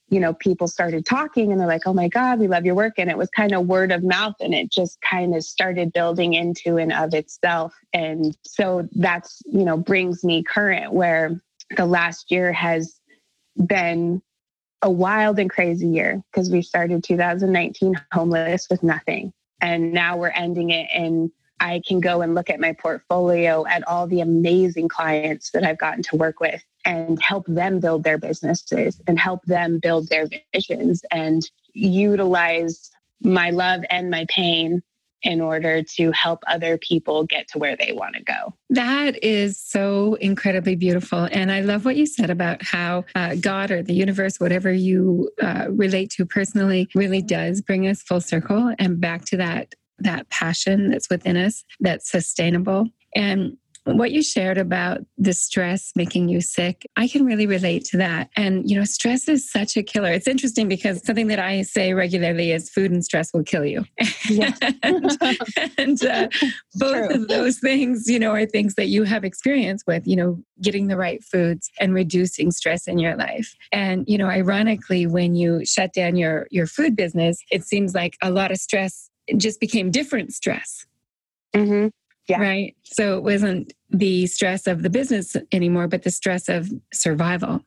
you 0.09 0.21
know, 0.21 0.35
people 0.35 0.69
started 0.69 1.07
talking 1.07 1.53
and 1.53 1.61
they're 1.61 1.69
like, 1.69 1.87
Oh 1.87 1.95
my 1.95 2.09
God, 2.09 2.39
we 2.39 2.49
love 2.49 2.65
your 2.65 2.75
work. 2.75 2.95
And 2.99 3.11
it 3.11 3.17
was 3.17 3.31
kind 3.31 3.53
of 3.53 3.67
word 3.67 3.93
of 3.93 4.03
mouth 4.03 4.35
and 4.41 4.55
it 4.55 4.71
just 4.71 5.01
kind 5.01 5.35
of 5.35 5.45
started 5.45 5.93
building 5.93 6.35
into 6.35 6.79
and 6.79 6.93
of 6.93 7.15
itself. 7.15 7.75
And 7.93 8.37
so 8.43 8.89
that's, 8.93 9.43
you 9.47 9.65
know, 9.65 9.77
brings 9.77 10.25
me 10.25 10.43
current 10.43 10.93
where 10.93 11.41
the 11.77 11.87
last 11.87 12.31
year 12.31 12.53
has 12.53 12.99
been 13.67 14.23
a 14.83 14.91
wild 14.91 15.39
and 15.39 15.49
crazy 15.49 15.87
year 15.87 16.23
because 16.31 16.51
we 16.51 16.61
started 16.61 17.05
2019 17.05 17.95
homeless 18.13 18.67
with 18.71 18.83
nothing. 18.83 19.33
And 19.61 19.93
now 19.93 20.17
we're 20.17 20.31
ending 20.31 20.71
it 20.71 20.89
and 20.93 21.31
I 21.61 21.81
can 21.87 22.01
go 22.01 22.23
and 22.23 22.35
look 22.35 22.51
at 22.51 22.59
my 22.59 22.73
portfolio 22.73 23.65
at 23.67 23.87
all 23.87 24.09
the 24.09 24.21
amazing 24.21 24.89
clients 24.89 25.53
that 25.53 25.63
I've 25.63 25.79
gotten 25.79 26.03
to 26.05 26.17
work 26.17 26.41
with 26.41 26.61
and 26.85 27.23
help 27.23 27.47
them 27.47 27.79
build 27.79 28.03
their 28.03 28.19
businesses 28.19 29.01
and 29.07 29.17
help 29.17 29.45
them 29.45 29.79
build 29.79 30.09
their 30.09 30.27
visions 30.53 31.03
and 31.13 31.49
utilize 31.73 32.91
my 33.23 33.51
love 33.51 33.85
and 33.91 34.11
my 34.11 34.27
pain 34.29 34.83
in 35.23 35.41
order 35.41 35.83
to 35.83 36.11
help 36.13 36.43
other 36.47 36.79
people 36.79 37.25
get 37.25 37.49
to 37.49 37.59
where 37.59 37.77
they 37.77 37.93
want 37.93 38.17
to 38.17 38.23
go. 38.23 38.55
That 38.71 39.23
is 39.23 39.59
so 39.59 40.15
incredibly 40.15 40.77
beautiful. 40.77 41.29
And 41.31 41.53
I 41.53 41.61
love 41.61 41.85
what 41.85 41.97
you 41.97 42.07
said 42.07 42.31
about 42.31 42.63
how 42.63 43.05
uh, 43.15 43.37
God 43.37 43.71
or 43.71 43.83
the 43.83 43.95
universe, 43.95 44.41
whatever 44.41 44.73
you 44.73 45.31
uh, 45.41 45.67
relate 45.71 46.11
to 46.13 46.27
personally, 46.27 46.89
really 46.95 47.23
does 47.23 47.61
bring 47.61 47.87
us 47.87 48.03
full 48.03 48.21
circle 48.21 48.75
and 48.79 49.01
back 49.01 49.25
to 49.27 49.37
that 49.37 49.75
that 49.99 50.29
passion 50.31 50.91
that's 50.91 51.09
within 51.09 51.37
us 51.37 51.65
that's 51.79 52.11
sustainable 52.11 52.89
and 53.15 53.57
what 53.85 54.13
you 54.13 54.23
shared 54.23 54.59
about 54.59 55.01
the 55.19 55.33
stress 55.33 55.93
making 55.97 56.29
you 56.29 56.41
sick, 56.41 56.87
I 56.97 57.09
can 57.09 57.25
really 57.25 57.47
relate 57.47 57.85
to 57.87 57.97
that. 57.99 58.31
And, 58.37 58.69
you 58.69 58.77
know, 58.77 58.85
stress 58.85 59.29
is 59.29 59.51
such 59.51 59.77
a 59.77 59.83
killer. 59.83 60.13
It's 60.13 60.29
interesting 60.29 60.69
because 60.69 61.05
something 61.05 61.27
that 61.29 61.39
I 61.39 61.63
say 61.63 61.93
regularly 61.93 62.53
is 62.53 62.71
food 62.71 62.93
and 62.93 63.05
stress 63.05 63.33
will 63.33 63.43
kill 63.43 63.65
you. 63.65 63.85
Yes. 64.29 64.59
and, 64.83 65.19
and 65.79 66.05
uh, 66.05 66.29
both 66.75 67.09
True. 67.09 67.23
of 67.23 67.29
those 67.29 67.59
things, 67.59 68.09
you 68.09 68.19
know, 68.19 68.33
are 68.33 68.47
things 68.47 68.75
that 68.77 68.87
you 68.87 69.03
have 69.05 69.25
experience 69.25 69.83
with, 69.87 70.07
you 70.07 70.17
know, 70.17 70.43
getting 70.61 70.87
the 70.87 70.97
right 70.97 71.23
foods 71.23 71.71
and 71.81 71.93
reducing 71.93 72.53
stress 72.53 72.87
in 72.87 72.99
your 72.99 73.17
life. 73.17 73.55
And, 73.73 74.05
you 74.07 74.17
know, 74.17 74.29
ironically, 74.29 75.07
when 75.07 75.35
you 75.35 75.65
shut 75.65 75.93
down 75.93 76.17
your, 76.17 76.47
your 76.51 76.67
food 76.67 76.95
business, 76.95 77.39
it 77.51 77.65
seems 77.65 77.95
like 77.95 78.17
a 78.23 78.31
lot 78.31 78.53
of 78.53 78.59
stress 78.59 79.11
just 79.37 79.61
became 79.61 79.91
different 79.91 80.33
stress. 80.33 80.87
Mm-hmm. 81.55 81.89
Yeah. 82.29 82.41
Right. 82.41 82.77
So 82.85 83.17
it 83.17 83.25
wasn't 83.25 83.73
the 83.91 84.27
stress 84.27 84.67
of 84.67 84.83
the 84.83 84.91
business 84.91 85.37
anymore, 85.51 85.89
but 85.89 86.03
the 86.03 86.11
stress 86.11 86.49
of 86.49 86.71
survival. 86.93 87.61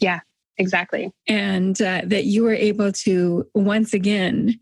Yeah, 0.00 0.20
exactly. 0.58 1.12
And 1.28 1.80
uh, 1.80 2.02
that 2.04 2.24
you 2.24 2.42
were 2.42 2.54
able 2.54 2.92
to 2.92 3.46
once 3.54 3.94
again 3.94 4.58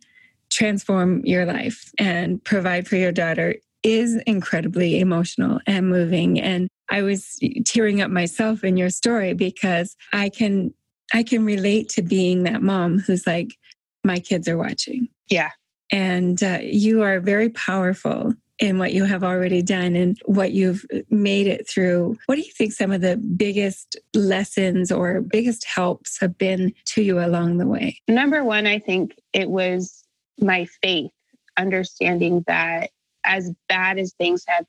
transform 0.51 1.25
your 1.25 1.47
life 1.47 1.91
and 1.99 2.43
provide 2.45 2.87
for 2.87 2.97
your 2.97 3.13
daughter 3.13 3.57
is 3.83 4.17
incredibly 4.27 5.01
emotional 5.01 5.59
and 5.67 5.89
moving. 5.89 6.41
And 6.41 6.69
I 6.91 7.03
was 7.03 7.39
tearing 7.67 8.01
up 8.01 8.11
myself 8.11 8.63
in 8.63 8.77
your 8.77 8.91
story 8.91 9.35
because 9.35 9.97
I 10.13 10.29
can 10.29 10.73
I 11.13 11.23
can 11.23 11.45
relate 11.45 11.89
to 11.91 12.03
being 12.03 12.45
that 12.45 12.63
mom 12.63 12.99
who's 12.99 13.27
like, 13.27 13.57
my 14.05 14.19
kids 14.19 14.49
are 14.49 14.57
watching. 14.57 15.09
Yeah. 15.29 15.51
And 15.93 16.43
uh, 16.43 16.61
you 16.63 17.03
are 17.03 17.21
very 17.21 17.51
powerful 17.51 18.35
in 18.59 18.79
what 18.79 18.93
you 18.93 19.05
have 19.05 19.25
already 19.25 19.63
done 19.63 19.97
and 19.97 20.19
what 20.27 20.53
you've 20.53 20.85
made 21.11 21.47
it 21.47 21.69
through. 21.69 22.17
What 22.27 22.37
do 22.37 22.43
you 22.43 22.53
think 22.53 22.73
some 22.73 22.93
of 22.93 23.01
the 23.01 23.17
biggest 23.17 23.97
lessons 24.15 24.93
or 24.93 25.21
biggest 25.21 25.65
helps 25.65 26.21
have 26.21 26.39
been 26.39 26.73
to 26.87 27.03
you 27.03 27.19
along 27.19 27.59
the 27.59 27.67
way? 27.67 27.99
Number 28.07 28.45
one, 28.45 28.67
I 28.67 28.79
think 28.79 29.17
it 29.33 29.51
was 29.51 30.05
my 30.39 30.67
faith, 30.83 31.11
understanding 31.57 32.45
that 32.47 32.91
as 33.25 33.53
bad 33.69 33.99
as 33.99 34.13
things 34.15 34.45
have 34.47 34.67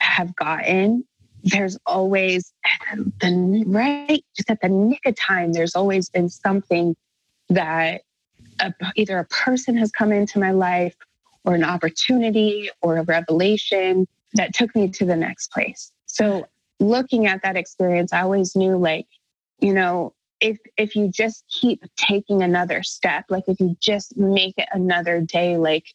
have 0.00 0.34
gotten, 0.36 1.04
there's 1.42 1.78
always 1.86 2.52
the 3.20 3.64
right, 3.66 4.22
just 4.36 4.50
at 4.50 4.60
the 4.60 4.68
nick 4.68 5.00
of 5.06 5.16
time, 5.16 5.52
there's 5.52 5.74
always 5.74 6.10
been 6.10 6.28
something 6.28 6.94
that 7.48 8.02
a, 8.60 8.74
either 8.94 9.18
a 9.18 9.24
person 9.26 9.76
has 9.76 9.90
come 9.90 10.12
into 10.12 10.38
my 10.38 10.50
life 10.50 10.96
or 11.46 11.54
an 11.54 11.64
opportunity 11.64 12.68
or 12.82 12.98
a 12.98 13.02
revelation 13.04 14.06
that 14.34 14.52
took 14.52 14.74
me 14.74 14.88
to 14.90 15.06
the 15.06 15.16
next 15.16 15.50
place. 15.52 15.92
So 16.06 16.46
looking 16.80 17.26
at 17.26 17.42
that 17.42 17.56
experience, 17.56 18.12
I 18.12 18.22
always 18.22 18.54
knew 18.54 18.76
like, 18.76 19.06
you 19.60 19.72
know, 19.72 20.12
if 20.40 20.58
if 20.76 20.94
you 20.94 21.08
just 21.08 21.44
keep 21.48 21.82
taking 21.96 22.42
another 22.42 22.82
step, 22.82 23.24
like 23.30 23.44
if 23.46 23.58
you 23.58 23.76
just 23.80 24.16
make 24.18 24.54
it 24.58 24.68
another 24.72 25.20
day, 25.20 25.56
like 25.56 25.86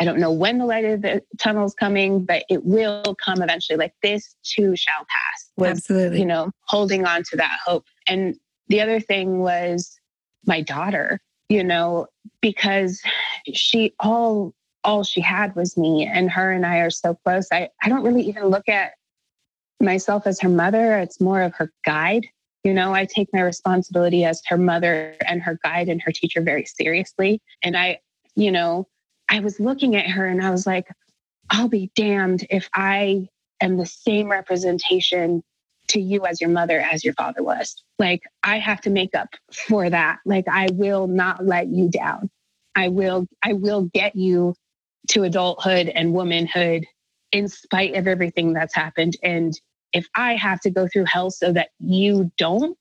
I 0.00 0.04
don't 0.04 0.18
know 0.18 0.32
when 0.32 0.58
the 0.58 0.66
light 0.66 0.84
of 0.84 1.02
the 1.02 1.22
tunnel 1.38 1.66
is 1.66 1.74
coming, 1.74 2.24
but 2.24 2.44
it 2.50 2.64
will 2.64 3.14
come 3.14 3.42
eventually. 3.42 3.76
Like 3.76 3.94
this 4.02 4.34
too 4.42 4.74
shall 4.76 5.06
pass. 5.08 5.50
Was, 5.56 5.78
Absolutely. 5.78 6.18
You 6.20 6.26
know, 6.26 6.50
holding 6.62 7.06
on 7.06 7.22
to 7.30 7.36
that 7.36 7.58
hope. 7.64 7.84
And 8.08 8.36
the 8.68 8.80
other 8.80 8.98
thing 8.98 9.38
was 9.38 9.98
my 10.46 10.60
daughter, 10.60 11.20
you 11.48 11.62
know, 11.62 12.08
because 12.40 13.00
she 13.54 13.94
all 14.00 14.52
all 14.86 15.02
she 15.02 15.20
had 15.20 15.54
was 15.56 15.76
me 15.76 16.06
and 16.06 16.30
her 16.30 16.52
and 16.52 16.64
I 16.64 16.78
are 16.78 16.90
so 16.90 17.14
close. 17.14 17.48
I, 17.52 17.68
I 17.82 17.88
don't 17.88 18.04
really 18.04 18.22
even 18.22 18.46
look 18.46 18.68
at 18.68 18.92
myself 19.80 20.26
as 20.26 20.40
her 20.40 20.48
mother. 20.48 20.98
It's 20.98 21.20
more 21.20 21.42
of 21.42 21.54
her 21.56 21.72
guide. 21.84 22.26
You 22.64 22.72
know, 22.72 22.94
I 22.94 23.04
take 23.04 23.28
my 23.32 23.42
responsibility 23.42 24.24
as 24.24 24.40
her 24.46 24.56
mother 24.56 25.16
and 25.26 25.42
her 25.42 25.58
guide 25.62 25.88
and 25.88 26.00
her 26.02 26.12
teacher 26.12 26.40
very 26.40 26.64
seriously. 26.64 27.42
And 27.62 27.76
I, 27.76 27.98
you 28.36 28.50
know, 28.50 28.86
I 29.28 29.40
was 29.40 29.60
looking 29.60 29.96
at 29.96 30.06
her 30.06 30.26
and 30.26 30.42
I 30.42 30.50
was 30.50 30.66
like, 30.66 30.88
I'll 31.50 31.68
be 31.68 31.90
damned 31.94 32.46
if 32.48 32.68
I 32.74 33.28
am 33.60 33.76
the 33.76 33.86
same 33.86 34.30
representation 34.30 35.42
to 35.88 36.00
you 36.00 36.26
as 36.26 36.40
your 36.40 36.50
mother 36.50 36.80
as 36.80 37.04
your 37.04 37.14
father 37.14 37.42
was. 37.42 37.82
Like, 37.98 38.22
I 38.42 38.58
have 38.58 38.80
to 38.82 38.90
make 38.90 39.14
up 39.14 39.28
for 39.52 39.88
that. 39.90 40.18
Like, 40.24 40.46
I 40.48 40.68
will 40.72 41.06
not 41.06 41.44
let 41.44 41.68
you 41.68 41.88
down. 41.88 42.30
I 42.74 42.88
will, 42.88 43.26
I 43.42 43.52
will 43.52 43.82
get 43.82 44.16
you 44.16 44.54
to 45.08 45.24
adulthood 45.24 45.88
and 45.88 46.12
womanhood 46.12 46.84
in 47.32 47.48
spite 47.48 47.94
of 47.94 48.06
everything 48.06 48.52
that's 48.52 48.74
happened. 48.74 49.16
And 49.22 49.58
if 49.92 50.06
I 50.14 50.34
have 50.34 50.60
to 50.60 50.70
go 50.70 50.86
through 50.86 51.04
hell 51.06 51.30
so 51.30 51.52
that 51.52 51.70
you 51.78 52.30
don't, 52.36 52.76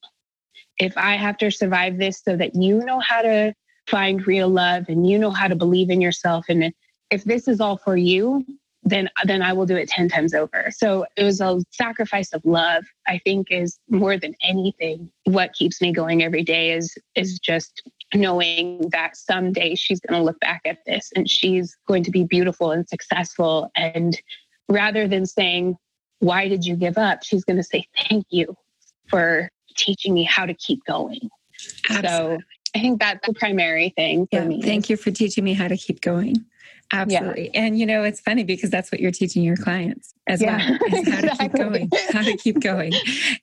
if 0.78 0.98
I 0.98 1.16
have 1.16 1.38
to 1.38 1.52
survive 1.52 1.98
this 1.98 2.22
so 2.24 2.36
that 2.36 2.56
you 2.56 2.80
know 2.80 3.00
how 3.00 3.22
to 3.22 3.54
find 3.88 4.26
real 4.28 4.50
love 4.50 4.86
and 4.88 5.08
you 5.08 5.18
know 5.18 5.32
how 5.32 5.48
to 5.48 5.56
believe 5.56 5.90
in 5.90 6.02
yourself, 6.02 6.46
and 6.50 6.74
if 7.12 7.24
this 7.24 7.48
is 7.48 7.62
all 7.62 7.78
for 7.78 7.96
you, 7.96 8.46
then 8.84 9.10
then 9.24 9.42
I 9.42 9.54
will 9.54 9.66
do 9.66 9.76
it 9.76 9.90
10 9.90 10.10
times 10.10 10.34
over. 10.34 10.70
So 10.70 11.06
it 11.18 11.24
was 11.24 11.42
a 11.42 11.60
sacrifice 11.72 12.34
of 12.34 12.46
love, 12.46 12.84
I 13.08 13.20
think 13.24 13.48
is 13.50 13.80
more 13.90 14.18
than 14.18 14.36
anything 14.44 15.12
what 15.24 15.54
keeps 15.54 15.82
me 15.82 15.92
going 15.92 16.24
every 16.24 16.44
day 16.44 16.72
is 16.72 16.96
is 17.16 17.40
just 17.40 17.82
knowing 18.16 18.90
that 18.90 19.16
someday 19.16 19.76
she's 19.76 20.00
going 20.00 20.20
to 20.20 20.24
look 20.24 20.40
back 20.40 20.62
at 20.66 20.80
this 20.86 21.12
and 21.16 21.30
she's 21.30 21.76
going 21.88 22.04
to 22.04 22.12
be 22.12 22.24
beautiful 22.24 22.72
and 22.72 22.88
successful. 22.88 23.70
And 23.76 24.20
rather 24.70 25.08
than 25.08 25.26
saying, 25.26 25.76
Why 26.20 26.48
did 26.48 26.66
you 26.66 26.76
give 26.76 26.98
up? 26.98 27.24
She's 27.24 27.44
going 27.44 27.58
to 27.58 27.64
say, 27.64 27.88
Thank 28.10 28.26
you 28.30 28.56
for 29.08 29.50
teaching 29.76 30.14
me 30.14 30.24
how 30.24 30.46
to 30.46 30.54
keep 30.54 30.84
going. 30.86 31.30
Absolutely. 31.90 32.38
So 32.38 32.44
I 32.76 32.80
think 32.80 33.00
that's 33.00 33.26
the 33.26 33.34
primary 33.34 33.94
thing 33.96 34.28
for 34.28 34.40
yeah, 34.40 34.46
me. 34.46 34.62
Thank 34.62 34.90
you 34.90 34.98
for 34.98 35.12
teaching 35.12 35.44
me 35.44 35.54
how 35.54 35.68
to 35.68 35.78
keep 35.78 36.02
going. 36.02 36.46
Absolutely. 36.92 37.52
Yeah. 37.54 37.62
And 37.62 37.80
you 37.80 37.86
know, 37.86 38.04
it's 38.04 38.20
funny 38.20 38.44
because 38.44 38.70
that's 38.70 38.92
what 38.92 39.02
you're 39.02 39.12
teaching 39.12 39.44
your 39.44 39.58
clients 39.58 40.14
as 40.28 40.42
yeah, 40.42 40.58
well, 40.58 40.80
how 40.90 40.98
exactly. 40.98 41.30
to 41.30 41.38
keep 41.38 41.54
going, 41.54 41.90
how 42.12 42.22
to 42.24 42.38
keep 42.38 42.60
going. 42.60 42.94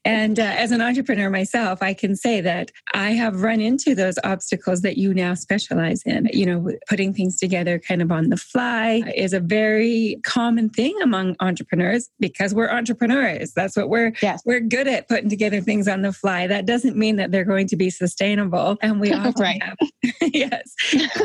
And 0.04 0.38
uh, 0.38 0.42
as 0.42 0.72
an 0.72 0.80
entrepreneur 0.80 1.30
myself, 1.30 1.82
I 1.82 1.94
can 1.94 2.16
say 2.16 2.40
that 2.40 2.70
I 2.92 3.10
have 3.10 3.42
run 3.42 3.60
into 3.60 3.94
those 3.94 4.16
obstacles 4.24 4.82
that 4.82 4.96
you 4.96 5.14
now 5.14 5.34
specialize 5.34 6.02
in. 6.04 6.28
You 6.32 6.46
know, 6.46 6.70
putting 6.88 7.14
things 7.14 7.36
together 7.36 7.78
kind 7.78 8.02
of 8.02 8.10
on 8.10 8.30
the 8.30 8.36
fly 8.36 9.02
is 9.14 9.32
a 9.32 9.40
very 9.40 10.20
common 10.24 10.70
thing 10.70 10.96
among 11.02 11.36
entrepreneurs 11.40 12.10
because 12.18 12.54
we're 12.54 12.70
entrepreneurs. 12.70 13.52
That's 13.52 13.76
what 13.76 13.88
we're 13.88 14.12
yes. 14.22 14.42
we're 14.44 14.60
good 14.60 14.88
at 14.88 15.08
putting 15.08 15.28
together 15.28 15.60
things 15.60 15.86
on 15.88 16.02
the 16.02 16.12
fly. 16.12 16.46
That 16.46 16.66
doesn't 16.66 16.96
mean 16.96 17.16
that 17.16 17.30
they're 17.30 17.44
going 17.44 17.68
to 17.68 17.76
be 17.76 17.90
sustainable. 17.90 18.76
And 18.82 19.00
we 19.00 19.12
often 19.12 19.42
right. 19.42 19.62
have 19.62 19.76
yes, 20.20 20.74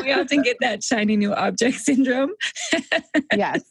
we 0.00 0.12
often 0.12 0.42
get 0.42 0.56
that 0.60 0.82
shiny 0.82 1.16
new 1.16 1.34
object 1.34 1.78
syndrome. 1.78 2.08
Yes. 3.34 3.62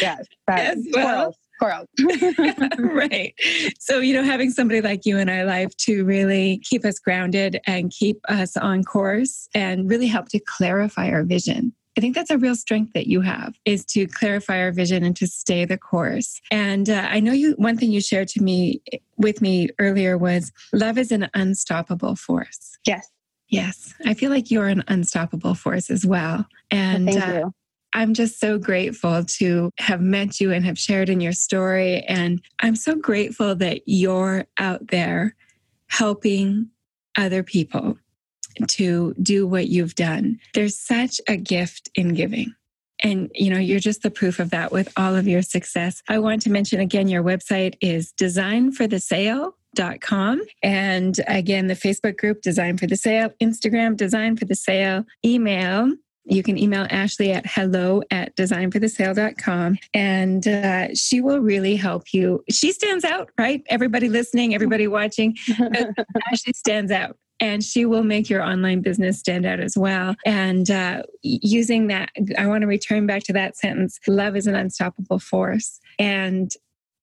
Yes. 0.00 0.26
As 0.48 0.86
well. 0.92 1.36
Squirrels. 1.56 1.88
right. 2.78 3.34
So, 3.78 4.00
you 4.00 4.14
know, 4.14 4.22
having 4.22 4.50
somebody 4.50 4.80
like 4.82 5.06
you 5.06 5.16
in 5.18 5.28
our 5.28 5.44
life 5.44 5.74
to 5.78 6.04
really 6.04 6.60
keep 6.64 6.84
us 6.84 6.98
grounded 6.98 7.60
and 7.66 7.90
keep 7.90 8.18
us 8.28 8.56
on 8.56 8.84
course 8.84 9.48
and 9.54 9.88
really 9.88 10.06
help 10.06 10.28
to 10.30 10.38
clarify 10.38 11.10
our 11.10 11.24
vision. 11.24 11.72
I 11.96 12.02
think 12.02 12.14
that's 12.14 12.30
a 12.30 12.36
real 12.36 12.54
strength 12.54 12.92
that 12.92 13.06
you 13.06 13.22
have 13.22 13.54
is 13.64 13.86
to 13.86 14.06
clarify 14.06 14.60
our 14.60 14.70
vision 14.70 15.02
and 15.02 15.16
to 15.16 15.26
stay 15.26 15.64
the 15.64 15.78
course. 15.78 16.42
And 16.50 16.90
uh, 16.90 17.08
I 17.08 17.20
know 17.20 17.32
you, 17.32 17.52
one 17.52 17.78
thing 17.78 17.90
you 17.90 18.02
shared 18.02 18.28
to 18.28 18.42
me 18.42 18.82
with 19.16 19.40
me 19.40 19.70
earlier 19.78 20.18
was 20.18 20.52
love 20.74 20.98
is 20.98 21.10
an 21.10 21.30
unstoppable 21.32 22.16
force. 22.16 22.76
Yes. 22.84 23.10
Yes. 23.48 23.94
I 24.04 24.12
feel 24.12 24.30
like 24.30 24.50
you're 24.50 24.66
an 24.66 24.84
unstoppable 24.88 25.54
force 25.54 25.88
as 25.88 26.04
well. 26.04 26.46
And 26.70 27.08
Thank 27.08 27.26
uh, 27.26 27.32
you. 27.32 27.54
I'm 27.96 28.12
just 28.12 28.38
so 28.38 28.58
grateful 28.58 29.24
to 29.24 29.70
have 29.78 30.02
met 30.02 30.38
you 30.38 30.52
and 30.52 30.66
have 30.66 30.78
shared 30.78 31.08
in 31.08 31.18
your 31.18 31.32
story. 31.32 32.02
And 32.02 32.42
I'm 32.60 32.76
so 32.76 32.94
grateful 32.94 33.54
that 33.56 33.80
you're 33.86 34.44
out 34.58 34.88
there 34.88 35.34
helping 35.88 36.68
other 37.16 37.42
people 37.42 37.96
to 38.68 39.14
do 39.22 39.46
what 39.46 39.68
you've 39.68 39.94
done. 39.94 40.38
There's 40.52 40.78
such 40.78 41.22
a 41.26 41.38
gift 41.38 41.88
in 41.94 42.12
giving. 42.12 42.54
And 43.02 43.30
you 43.34 43.48
know, 43.48 43.58
you're 43.58 43.80
just 43.80 44.02
the 44.02 44.10
proof 44.10 44.40
of 44.40 44.50
that 44.50 44.72
with 44.72 44.92
all 44.98 45.16
of 45.16 45.26
your 45.26 45.42
success. 45.42 46.02
I 46.06 46.18
want 46.18 46.42
to 46.42 46.50
mention 46.50 46.80
again 46.80 47.08
your 47.08 47.22
website 47.22 47.76
is 47.80 48.12
design 48.12 48.72
for 48.72 48.86
the 48.86 48.96
designforthesale.com 48.96 50.42
and 50.62 51.20
again 51.26 51.66
the 51.66 51.74
Facebook 51.74 52.18
group 52.18 52.42
Design 52.42 52.76
for 52.76 52.86
the 52.86 52.96
Sale, 52.96 53.30
Instagram 53.42 53.96
Design 53.96 54.36
for 54.36 54.44
the 54.44 54.54
Sale, 54.54 55.04
email 55.24 55.92
you 56.26 56.42
can 56.42 56.58
email 56.58 56.86
Ashley 56.90 57.32
at 57.32 57.46
hello 57.46 58.02
at 58.10 58.36
designforthesale.com 58.36 59.78
and 59.94 60.46
uh, 60.46 60.88
she 60.94 61.20
will 61.20 61.38
really 61.38 61.76
help 61.76 62.12
you. 62.12 62.44
She 62.50 62.72
stands 62.72 63.04
out, 63.04 63.30
right? 63.38 63.62
Everybody 63.68 64.08
listening, 64.08 64.54
everybody 64.54 64.86
watching, 64.88 65.36
Ashley 66.30 66.52
stands 66.52 66.90
out 66.90 67.16
and 67.38 67.62
she 67.62 67.84
will 67.84 68.02
make 68.02 68.28
your 68.28 68.42
online 68.42 68.80
business 68.80 69.18
stand 69.18 69.46
out 69.46 69.60
as 69.60 69.76
well. 69.76 70.16
And 70.24 70.70
uh, 70.70 71.02
using 71.22 71.86
that, 71.88 72.10
I 72.38 72.46
want 72.46 72.62
to 72.62 72.66
return 72.66 73.06
back 73.06 73.22
to 73.24 73.32
that 73.34 73.56
sentence 73.56 73.98
love 74.06 74.36
is 74.36 74.46
an 74.46 74.54
unstoppable 74.54 75.18
force. 75.18 75.80
And 75.98 76.50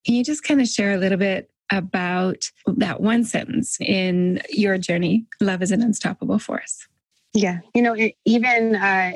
can 0.06 0.16
you 0.16 0.24
just 0.24 0.44
kind 0.44 0.60
of 0.60 0.68
share 0.68 0.92
a 0.92 0.98
little 0.98 1.18
bit 1.18 1.50
about 1.72 2.52
that 2.66 3.02
one 3.02 3.24
sentence 3.24 3.78
in 3.80 4.42
your 4.50 4.78
journey? 4.78 5.26
Love 5.40 5.62
is 5.62 5.72
an 5.72 5.82
unstoppable 5.82 6.40
force. 6.40 6.88
Yeah. 7.34 7.60
You 7.74 7.82
know, 7.82 7.96
even 8.26 8.76
uh, 8.76 9.14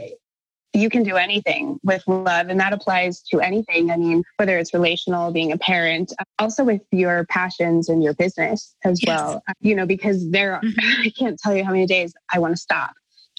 you 0.74 0.90
can 0.90 1.04
do 1.04 1.16
anything 1.16 1.80
with 1.84 2.04
love, 2.08 2.50
and 2.50 2.60
that 2.60 2.74
applies 2.74 3.22
to 3.32 3.40
anything. 3.40 3.92
I 3.92 3.98
mean, 3.98 4.24
whether 4.38 4.58
it's 4.58 4.74
relational, 4.74 5.32
being 5.32 5.52
a 5.52 5.58
parent, 5.58 6.14
also 6.40 6.64
with 6.64 6.82
your 6.92 7.26
passions 7.26 7.90
and 7.90 8.04
your 8.04 8.14
business 8.14 8.76
as 8.84 9.02
yes. 9.04 9.20
well. 9.20 9.44
You 9.60 9.76
know, 9.76 9.86
because 9.86 10.30
there, 10.30 10.60
mm-hmm. 10.64 11.02
I 11.02 11.12
can't 11.18 11.40
tell 11.40 11.56
you 11.56 11.64
how 11.64 11.72
many 11.72 11.86
days 11.86 12.14
I 12.32 12.40
want 12.40 12.54
to 12.54 12.62
stop. 12.62 12.94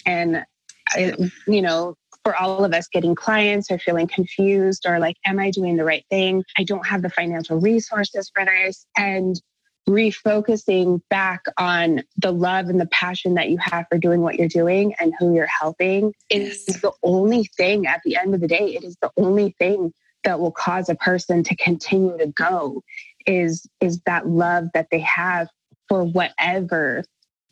And, 0.06 0.44
I, 0.90 1.16
you 1.46 1.60
know, 1.60 1.94
for 2.24 2.36
all 2.36 2.64
of 2.64 2.72
us 2.72 2.88
getting 2.88 3.14
clients 3.14 3.70
or 3.70 3.78
feeling 3.78 4.06
confused 4.06 4.84
or 4.86 4.98
like, 4.98 5.16
am 5.24 5.38
I 5.38 5.50
doing 5.50 5.76
the 5.76 5.84
right 5.84 6.04
thing? 6.10 6.44
I 6.56 6.64
don't 6.64 6.86
have 6.86 7.02
the 7.02 7.10
financial 7.10 7.60
resources 7.60 8.30
for 8.34 8.44
this. 8.44 8.86
And 8.96 9.40
refocusing 9.88 11.00
back 11.08 11.44
on 11.56 12.02
the 12.18 12.30
love 12.30 12.68
and 12.68 12.80
the 12.80 12.86
passion 12.86 13.34
that 13.34 13.48
you 13.48 13.56
have 13.58 13.86
for 13.90 13.98
doing 13.98 14.20
what 14.20 14.36
you're 14.36 14.48
doing 14.48 14.94
and 15.00 15.14
who 15.18 15.34
you're 15.34 15.46
helping 15.46 16.12
is 16.30 16.66
the 16.66 16.92
only 17.02 17.44
thing 17.56 17.86
at 17.86 18.00
the 18.04 18.16
end 18.16 18.34
of 18.34 18.40
the 18.40 18.48
day. 18.48 18.74
It 18.74 18.84
is 18.84 18.96
the 19.00 19.10
only 19.16 19.54
thing 19.58 19.92
that 20.24 20.40
will 20.40 20.52
cause 20.52 20.88
a 20.88 20.94
person 20.94 21.42
to 21.44 21.56
continue 21.56 22.16
to 22.18 22.26
go 22.26 22.82
is 23.26 23.66
is 23.80 24.00
that 24.06 24.28
love 24.28 24.66
that 24.74 24.88
they 24.90 25.00
have 25.00 25.48
for 25.88 26.04
whatever 26.04 27.04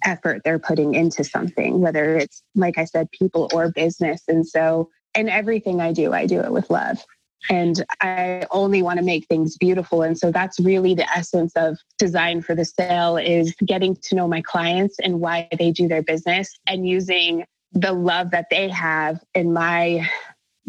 effort 0.04 0.42
they're 0.44 0.58
putting 0.58 0.94
into 0.94 1.24
something 1.24 1.80
whether 1.80 2.16
it's 2.16 2.42
like 2.54 2.76
i 2.78 2.84
said 2.84 3.10
people 3.12 3.48
or 3.54 3.70
business. 3.70 4.22
And 4.28 4.46
so 4.46 4.90
in 5.14 5.28
everything 5.28 5.80
i 5.80 5.92
do 5.92 6.12
i 6.12 6.26
do 6.26 6.40
it 6.40 6.52
with 6.52 6.70
love 6.70 6.98
and 7.48 7.84
I 8.00 8.46
only 8.50 8.82
want 8.82 8.98
to 8.98 9.04
make 9.04 9.26
things 9.26 9.56
beautiful. 9.56 10.02
And 10.02 10.18
so 10.18 10.30
that's 10.30 10.58
really 10.60 10.94
the 10.94 11.08
essence 11.16 11.52
of 11.56 11.78
design 11.98 12.42
for 12.42 12.54
the 12.54 12.64
sale 12.64 13.16
is 13.16 13.54
getting 13.64 13.96
to 13.96 14.14
know 14.14 14.28
my 14.28 14.42
clients 14.42 14.98
and 14.98 15.20
why 15.20 15.48
they 15.58 15.70
do 15.70 15.88
their 15.88 16.02
business 16.02 16.58
and 16.66 16.88
using 16.88 17.44
the 17.72 17.92
love 17.92 18.30
that 18.30 18.46
they 18.50 18.68
have 18.68 19.20
in 19.34 19.52
my 19.52 20.08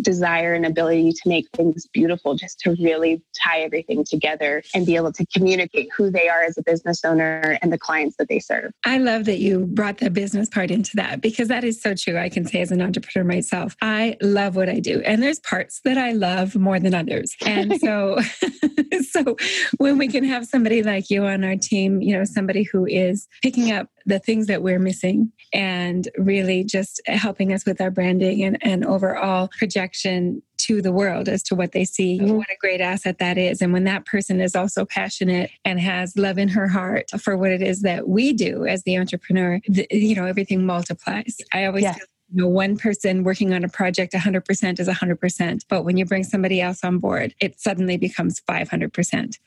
desire 0.02 0.54
and 0.54 0.66
ability 0.66 1.12
to 1.12 1.30
make 1.30 1.48
things 1.52 1.88
beautiful, 1.94 2.36
just 2.36 2.60
to 2.62 2.76
really 2.82 3.22
tie 3.44 3.62
everything 3.62 4.04
together 4.04 4.64
and 4.74 4.86
be 4.86 4.96
able 4.96 5.12
to 5.14 5.26
communicate 5.28 5.90
who 5.96 6.10
they 6.10 6.30
are 6.30 6.44
as 6.44 6.58
a 6.58 6.64
business 6.64 7.04
owner 7.04 7.58
and 7.62 7.72
the 7.72 7.78
clients 7.78 8.16
that 8.18 8.28
they 8.30 8.40
serve. 8.40 8.72
I 8.86 8.98
love 8.98 9.26
that 9.26 9.40
you 9.40 9.66
brought 9.66 9.98
the 9.98 10.10
business 10.10 10.50
part 10.50 10.72
into 10.72 10.92
that 10.96 11.22
because 11.22 11.48
that 11.48 11.64
is 11.64 11.82
so 11.82 11.94
true. 11.94 12.18
I 12.18 12.30
can 12.30 12.46
say 12.46 12.62
as 12.62 12.72
an 12.72 12.82
entrepreneur 12.82 13.28
myself, 13.28 13.76
I 13.82 14.18
love 14.22 14.56
what 14.56 14.70
I 14.70 14.80
do. 14.80 15.02
And 15.02 15.22
there's 15.22 15.40
parts 15.40 15.82
that 15.84 15.98
I 15.98 16.12
love 16.12 16.56
more 16.56 16.80
than 16.80 16.94
others. 16.94 17.36
And 17.46 17.80
so, 17.80 18.20
so 19.12 19.36
when 19.78 19.98
we 19.98 20.08
can 20.08 20.24
have 20.24 20.46
somebody 20.46 20.84
like 20.84 21.10
you 21.10 21.26
on 21.26 21.44
our 21.44 21.56
team, 21.56 22.02
you 22.02 22.18
know, 22.18 22.24
somebody 22.24 22.64
who 22.64 22.86
is 22.86 23.28
picking 23.42 23.72
up 23.72 23.90
the 24.06 24.20
things 24.20 24.48
that 24.48 24.64
we're 24.64 24.80
missing 24.80 25.32
and 25.54 26.08
really 26.18 26.64
just 26.64 27.02
helping 27.08 27.54
us 27.54 27.66
with 27.66 27.82
our 27.82 27.92
branding 27.92 28.44
and, 28.44 28.58
and 28.62 28.86
overall 28.86 29.50
to 29.96 30.82
the 30.82 30.92
world 30.92 31.30
as 31.30 31.44
to 31.44 31.56
what 31.56 31.72
they 31.72 31.86
see. 31.86 32.20
Mm-hmm. 32.20 32.36
What 32.36 32.50
a 32.50 32.58
great 32.60 32.82
asset 32.82 33.20
that 33.20 33.38
is. 33.38 33.62
And 33.62 33.74
when 33.74 33.84
that 33.86 34.06
person 34.06 34.42
is 34.42 34.56
also 34.56 34.86
passionate 34.86 35.52
and 35.64 35.80
has 35.80 36.18
love 36.18 36.38
in 36.38 36.50
her 36.50 36.68
heart 36.68 37.12
for 37.20 37.38
what 37.38 37.52
it 37.52 37.62
is 37.62 37.82
that 37.82 38.08
we 38.08 38.34
do 38.34 38.66
as 38.66 38.84
the 38.84 38.98
entrepreneur, 38.98 39.60
the, 39.68 39.88
you 39.92 40.16
know, 40.16 40.26
everything 40.26 40.66
multiplies. 40.66 41.38
I 41.54 41.66
always 41.66 41.84
yes. 41.84 41.98
feel 41.98 42.08
you 42.30 42.42
know, 42.42 42.48
one 42.50 42.78
person 42.78 43.24
working 43.24 43.54
on 43.54 43.64
a 43.64 43.70
project 43.70 44.14
100% 44.14 44.80
is 44.80 44.88
100%. 44.88 45.62
But 45.70 45.84
when 45.84 45.98
you 45.98 46.06
bring 46.06 46.24
somebody 46.24 46.60
else 46.60 46.84
on 46.84 47.00
board, 47.00 47.34
it 47.40 47.60
suddenly 47.60 47.98
becomes 47.98 48.42
500%. 48.42 49.38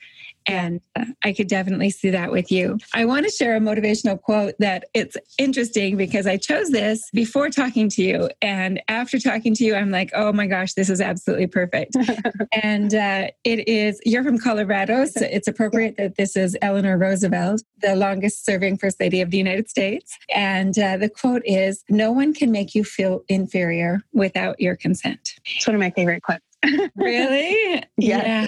And 0.47 0.81
I 1.23 1.33
could 1.33 1.47
definitely 1.47 1.89
see 1.89 2.09
that 2.09 2.31
with 2.31 2.51
you. 2.51 2.77
I 2.93 3.05
want 3.05 3.25
to 3.25 3.31
share 3.31 3.55
a 3.55 3.59
motivational 3.59 4.19
quote 4.19 4.55
that 4.59 4.85
it's 4.93 5.17
interesting 5.37 5.97
because 5.97 6.25
I 6.27 6.37
chose 6.37 6.69
this 6.69 7.09
before 7.13 7.49
talking 7.49 7.89
to 7.89 8.03
you. 8.03 8.29
And 8.41 8.81
after 8.87 9.19
talking 9.19 9.53
to 9.55 9.63
you, 9.63 9.75
I'm 9.75 9.91
like, 9.91 10.11
oh 10.13 10.33
my 10.33 10.47
gosh, 10.47 10.73
this 10.73 10.89
is 10.89 11.01
absolutely 11.01 11.47
perfect. 11.47 11.95
and 12.63 12.93
uh, 12.93 13.27
it 13.43 13.67
is, 13.67 13.99
you're 14.03 14.23
from 14.23 14.37
Colorado, 14.37 15.05
so 15.05 15.25
it's 15.25 15.47
appropriate 15.47 15.97
that 15.97 16.15
this 16.15 16.35
is 16.35 16.57
Eleanor 16.61 16.97
Roosevelt, 16.97 17.61
the 17.81 17.95
longest 17.95 18.45
serving 18.45 18.77
First 18.77 18.99
Lady 18.99 19.21
of 19.21 19.31
the 19.31 19.37
United 19.37 19.69
States. 19.69 20.17
And 20.33 20.77
uh, 20.77 20.97
the 20.97 21.09
quote 21.09 21.43
is, 21.45 21.83
no 21.89 22.11
one 22.11 22.33
can 22.33 22.51
make 22.51 22.73
you 22.75 22.83
feel 22.83 23.23
inferior 23.27 24.01
without 24.13 24.59
your 24.59 24.75
consent. 24.75 25.35
It's 25.45 25.67
one 25.67 25.75
of 25.75 25.79
my 25.79 25.91
favorite 25.91 26.23
quotes. 26.23 26.50
Really? 26.95 27.83
yeah. 27.97 28.47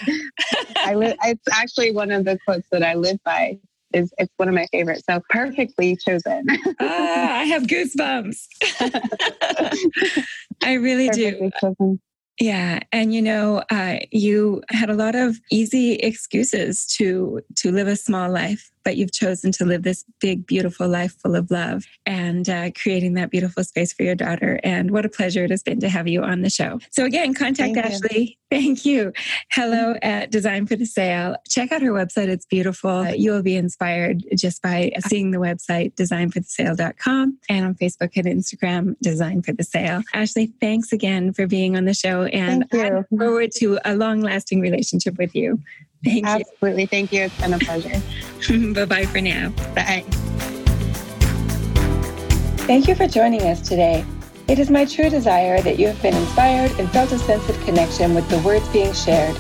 I 0.78 0.96
li- 0.96 1.16
it's 1.24 1.48
actually 1.52 1.92
one 1.92 2.12
of 2.12 2.26
the 2.26 2.38
quotes 2.46 2.68
that 2.72 2.84
I 2.84 2.96
live 2.96 3.18
by. 3.24 3.60
Is 3.94 4.12
it's 4.18 4.34
one 4.38 4.48
of 4.48 4.56
my 4.56 4.66
favorites. 4.72 5.04
So 5.08 5.22
perfectly 5.30 5.96
chosen. 5.96 6.46
ah, 6.80 7.38
I 7.40 7.44
have 7.46 7.64
goosebumps. 7.64 8.48
I 10.64 10.74
really 10.74 11.10
perfectly 11.10 11.50
do. 11.50 11.52
Chosen. 11.62 12.02
Yeah, 12.40 12.80
and 12.92 13.14
you 13.14 13.22
know, 13.22 13.64
uh, 13.70 14.00
you 14.12 14.64
had 14.70 14.90
a 14.90 14.96
lot 14.96 15.14
of 15.14 15.38
easy 15.52 15.94
excuses 15.94 16.88
to 16.88 17.42
to 17.58 17.72
live 17.72 17.88
a 17.88 17.96
small 17.96 18.32
life 18.32 18.73
but 18.84 18.98
you've 18.98 19.12
chosen 19.12 19.52
to 19.54 19.66
live 19.66 19.84
this 19.84 20.06
big, 20.20 20.46
beautiful 20.46 20.88
life 20.88 21.16
full 21.22 21.36
of 21.36 21.50
love 21.52 21.86
and 22.06 22.50
uh, 22.50 22.72
creating 22.72 23.14
that 23.14 23.32
beautiful 23.32 23.64
space 23.64 23.94
for 23.94 24.04
your 24.04 24.16
daughter. 24.16 24.60
And 24.64 24.92
what 24.92 25.06
a 25.06 25.10
pleasure 25.10 25.44
it 25.44 25.52
has 25.52 25.64
been 25.64 25.80
to 25.82 25.90
have 25.90 26.08
you 26.08 26.24
on 26.24 26.42
the 26.42 26.50
show. 26.50 26.80
So, 26.92 27.06
again, 27.06 27.34
contact 27.34 27.76
Thank 27.76 27.78
Ashley. 27.78 28.20
You. 28.20 28.36
Thank 28.60 28.86
you. 28.86 29.14
Hello 29.52 29.96
at 30.04 30.30
Design 30.30 30.68
for 30.68 30.76
the 30.76 30.86
Sale. 30.86 31.38
Check 31.50 31.72
out 31.72 31.82
her 31.82 31.92
website. 31.92 32.28
It's 32.28 32.46
beautiful. 32.46 33.10
You 33.10 33.32
will 33.32 33.42
be 33.42 33.56
inspired 33.56 34.24
just 34.36 34.62
by 34.62 34.92
seeing 35.08 35.32
the 35.32 35.40
website, 35.40 35.96
designforthesale.com, 35.96 37.40
and 37.50 37.66
on 37.66 37.74
Facebook 37.74 38.12
and 38.16 38.28
Instagram, 38.28 38.96
Design 39.02 39.42
for 39.42 39.54
the 39.54 39.64
Sale. 39.64 40.04
Ashley, 40.14 40.54
thanks 40.62 40.92
again 40.92 41.34
for 41.34 41.48
being 41.48 41.76
on 41.76 41.86
the 41.86 41.96
show. 41.96 42.26
And 42.26 42.66
I 42.72 42.90
look 42.90 43.10
forward 43.10 43.52
to 43.58 43.80
a 43.86 43.96
long 43.96 44.22
lasting 44.22 44.62
relationship 44.62 45.18
with 45.18 45.36
you. 45.36 45.60
Thank 46.04 46.26
Absolutely. 46.26 46.40
you. 46.40 46.46
Absolutely. 46.52 46.86
Thank 46.88 47.14
you. 47.14 47.22
It's 47.24 47.38
been 47.40 47.54
a 47.54 47.60
pleasure. 47.60 48.74
bye 48.74 48.86
bye 48.86 49.06
for 49.06 49.22
now. 49.22 49.50
Bye. 49.74 50.04
Thank 52.68 52.88
you 52.88 52.96
for 52.96 53.08
joining 53.08 53.42
us 53.42 53.68
today. 53.68 54.06
It 54.48 54.60
is 54.60 54.70
my 54.70 54.86
true 54.86 55.10
desire 55.10 55.62
that 55.62 55.80
you 55.80 55.88
have 55.88 56.02
been 56.02 56.16
inspired 56.16 56.72
and 56.80 56.90
felt 56.92 57.12
a 57.14 57.20
sense 57.20 57.48
of 57.48 57.60
connection 57.64 58.14
with 58.14 58.28
the 58.30 58.40
words 58.40 58.68
being 58.70 58.94
shared. 58.94 59.36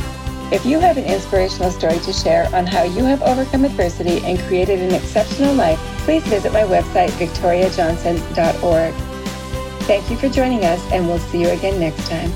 If 0.51 0.65
you 0.65 0.79
have 0.79 0.97
an 0.97 1.05
inspirational 1.05 1.71
story 1.71 1.99
to 1.99 2.13
share 2.13 2.53
on 2.55 2.67
how 2.67 2.83
you 2.83 3.03
have 3.03 3.21
overcome 3.23 3.65
adversity 3.65 4.19
and 4.23 4.39
created 4.41 4.79
an 4.79 4.93
exceptional 4.93 5.55
life, 5.55 5.79
please 6.05 6.23
visit 6.27 6.53
my 6.53 6.61
website, 6.61 7.09
victoriajohnson.org. 7.11 8.93
Thank 9.83 10.09
you 10.09 10.17
for 10.17 10.29
joining 10.29 10.63
us, 10.63 10.81
and 10.91 11.07
we'll 11.07 11.19
see 11.19 11.41
you 11.41 11.49
again 11.49 11.79
next 11.79 12.07
time. 12.07 12.31